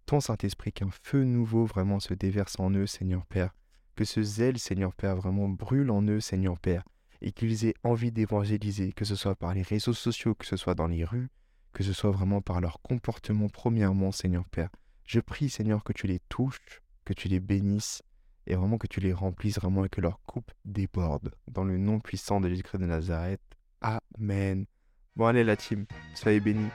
ton 0.07 0.21
Saint-Esprit, 0.21 0.73
qu'un 0.73 0.91
feu 1.03 1.25
nouveau 1.25 1.67
vraiment 1.67 2.01
se 2.01 2.15
déverse 2.15 2.59
en 2.59 2.71
eux, 2.71 2.87
Seigneur 2.87 3.27
Père. 3.27 3.55
Que 3.97 4.05
ce 4.07 4.23
zèle, 4.23 4.59
Seigneur 4.59 4.95
Père, 4.95 5.17
vraiment 5.17 5.49
brûle 5.49 5.91
en 5.91 6.03
eux, 6.03 6.21
Seigneur 6.21 6.59
Père 6.59 6.85
et 7.23 7.33
qu'ils 7.33 7.67
aient 7.67 7.75
envie 7.83 8.13
d'évangéliser, 8.13 8.93
que 8.93 9.05
ce 9.05 9.17
soit 9.17 9.35
par 9.35 9.55
les 9.55 9.63
réseaux 9.63 9.93
sociaux, 9.93 10.35
que 10.35 10.47
ce 10.47 10.57
soit 10.57 10.75
dans 10.75 10.87
les 10.87 11.05
rues, 11.05 11.29
que 11.73 11.83
ce 11.83 11.93
soit 11.93 12.11
vraiment 12.11 12.41
par 12.41 12.61
leur 12.61 12.81
comportement 12.83 13.49
premièrement, 13.49 14.13
Seigneur 14.13 14.49
Père. 14.49 14.71
Je 15.05 15.21
prie, 15.21 15.51
Seigneur, 15.51 15.85
que 15.85 15.93
tu 15.93 16.07
les 16.07 16.21
touches, 16.29 16.83
que 17.05 17.13
tu 17.13 17.29
les 17.29 17.41
bénisses, 17.41 18.03
et 18.47 18.55
vraiment 18.55 18.79
que 18.79 18.87
tu 18.87 19.01
les 19.01 19.13
remplisses 19.13 19.59
vraiment 19.59 19.85
et 19.85 19.89
que 19.89 20.01
leur 20.01 20.21
coupe 20.27 20.51
déborde. 20.65 21.35
Dans 21.49 21.65
le 21.65 21.79
nom 21.79 22.01
puissant 22.01 22.41
de 22.41 22.49
Jésus-Christ 22.49 22.79
de 22.79 22.87
Nazareth. 22.87 23.41
Amen. 23.81 24.67
Bon 25.17 25.27
allez 25.27 25.45
la 25.45 25.57
team, 25.57 25.87
soyez 26.15 26.41
bénis. 26.41 26.71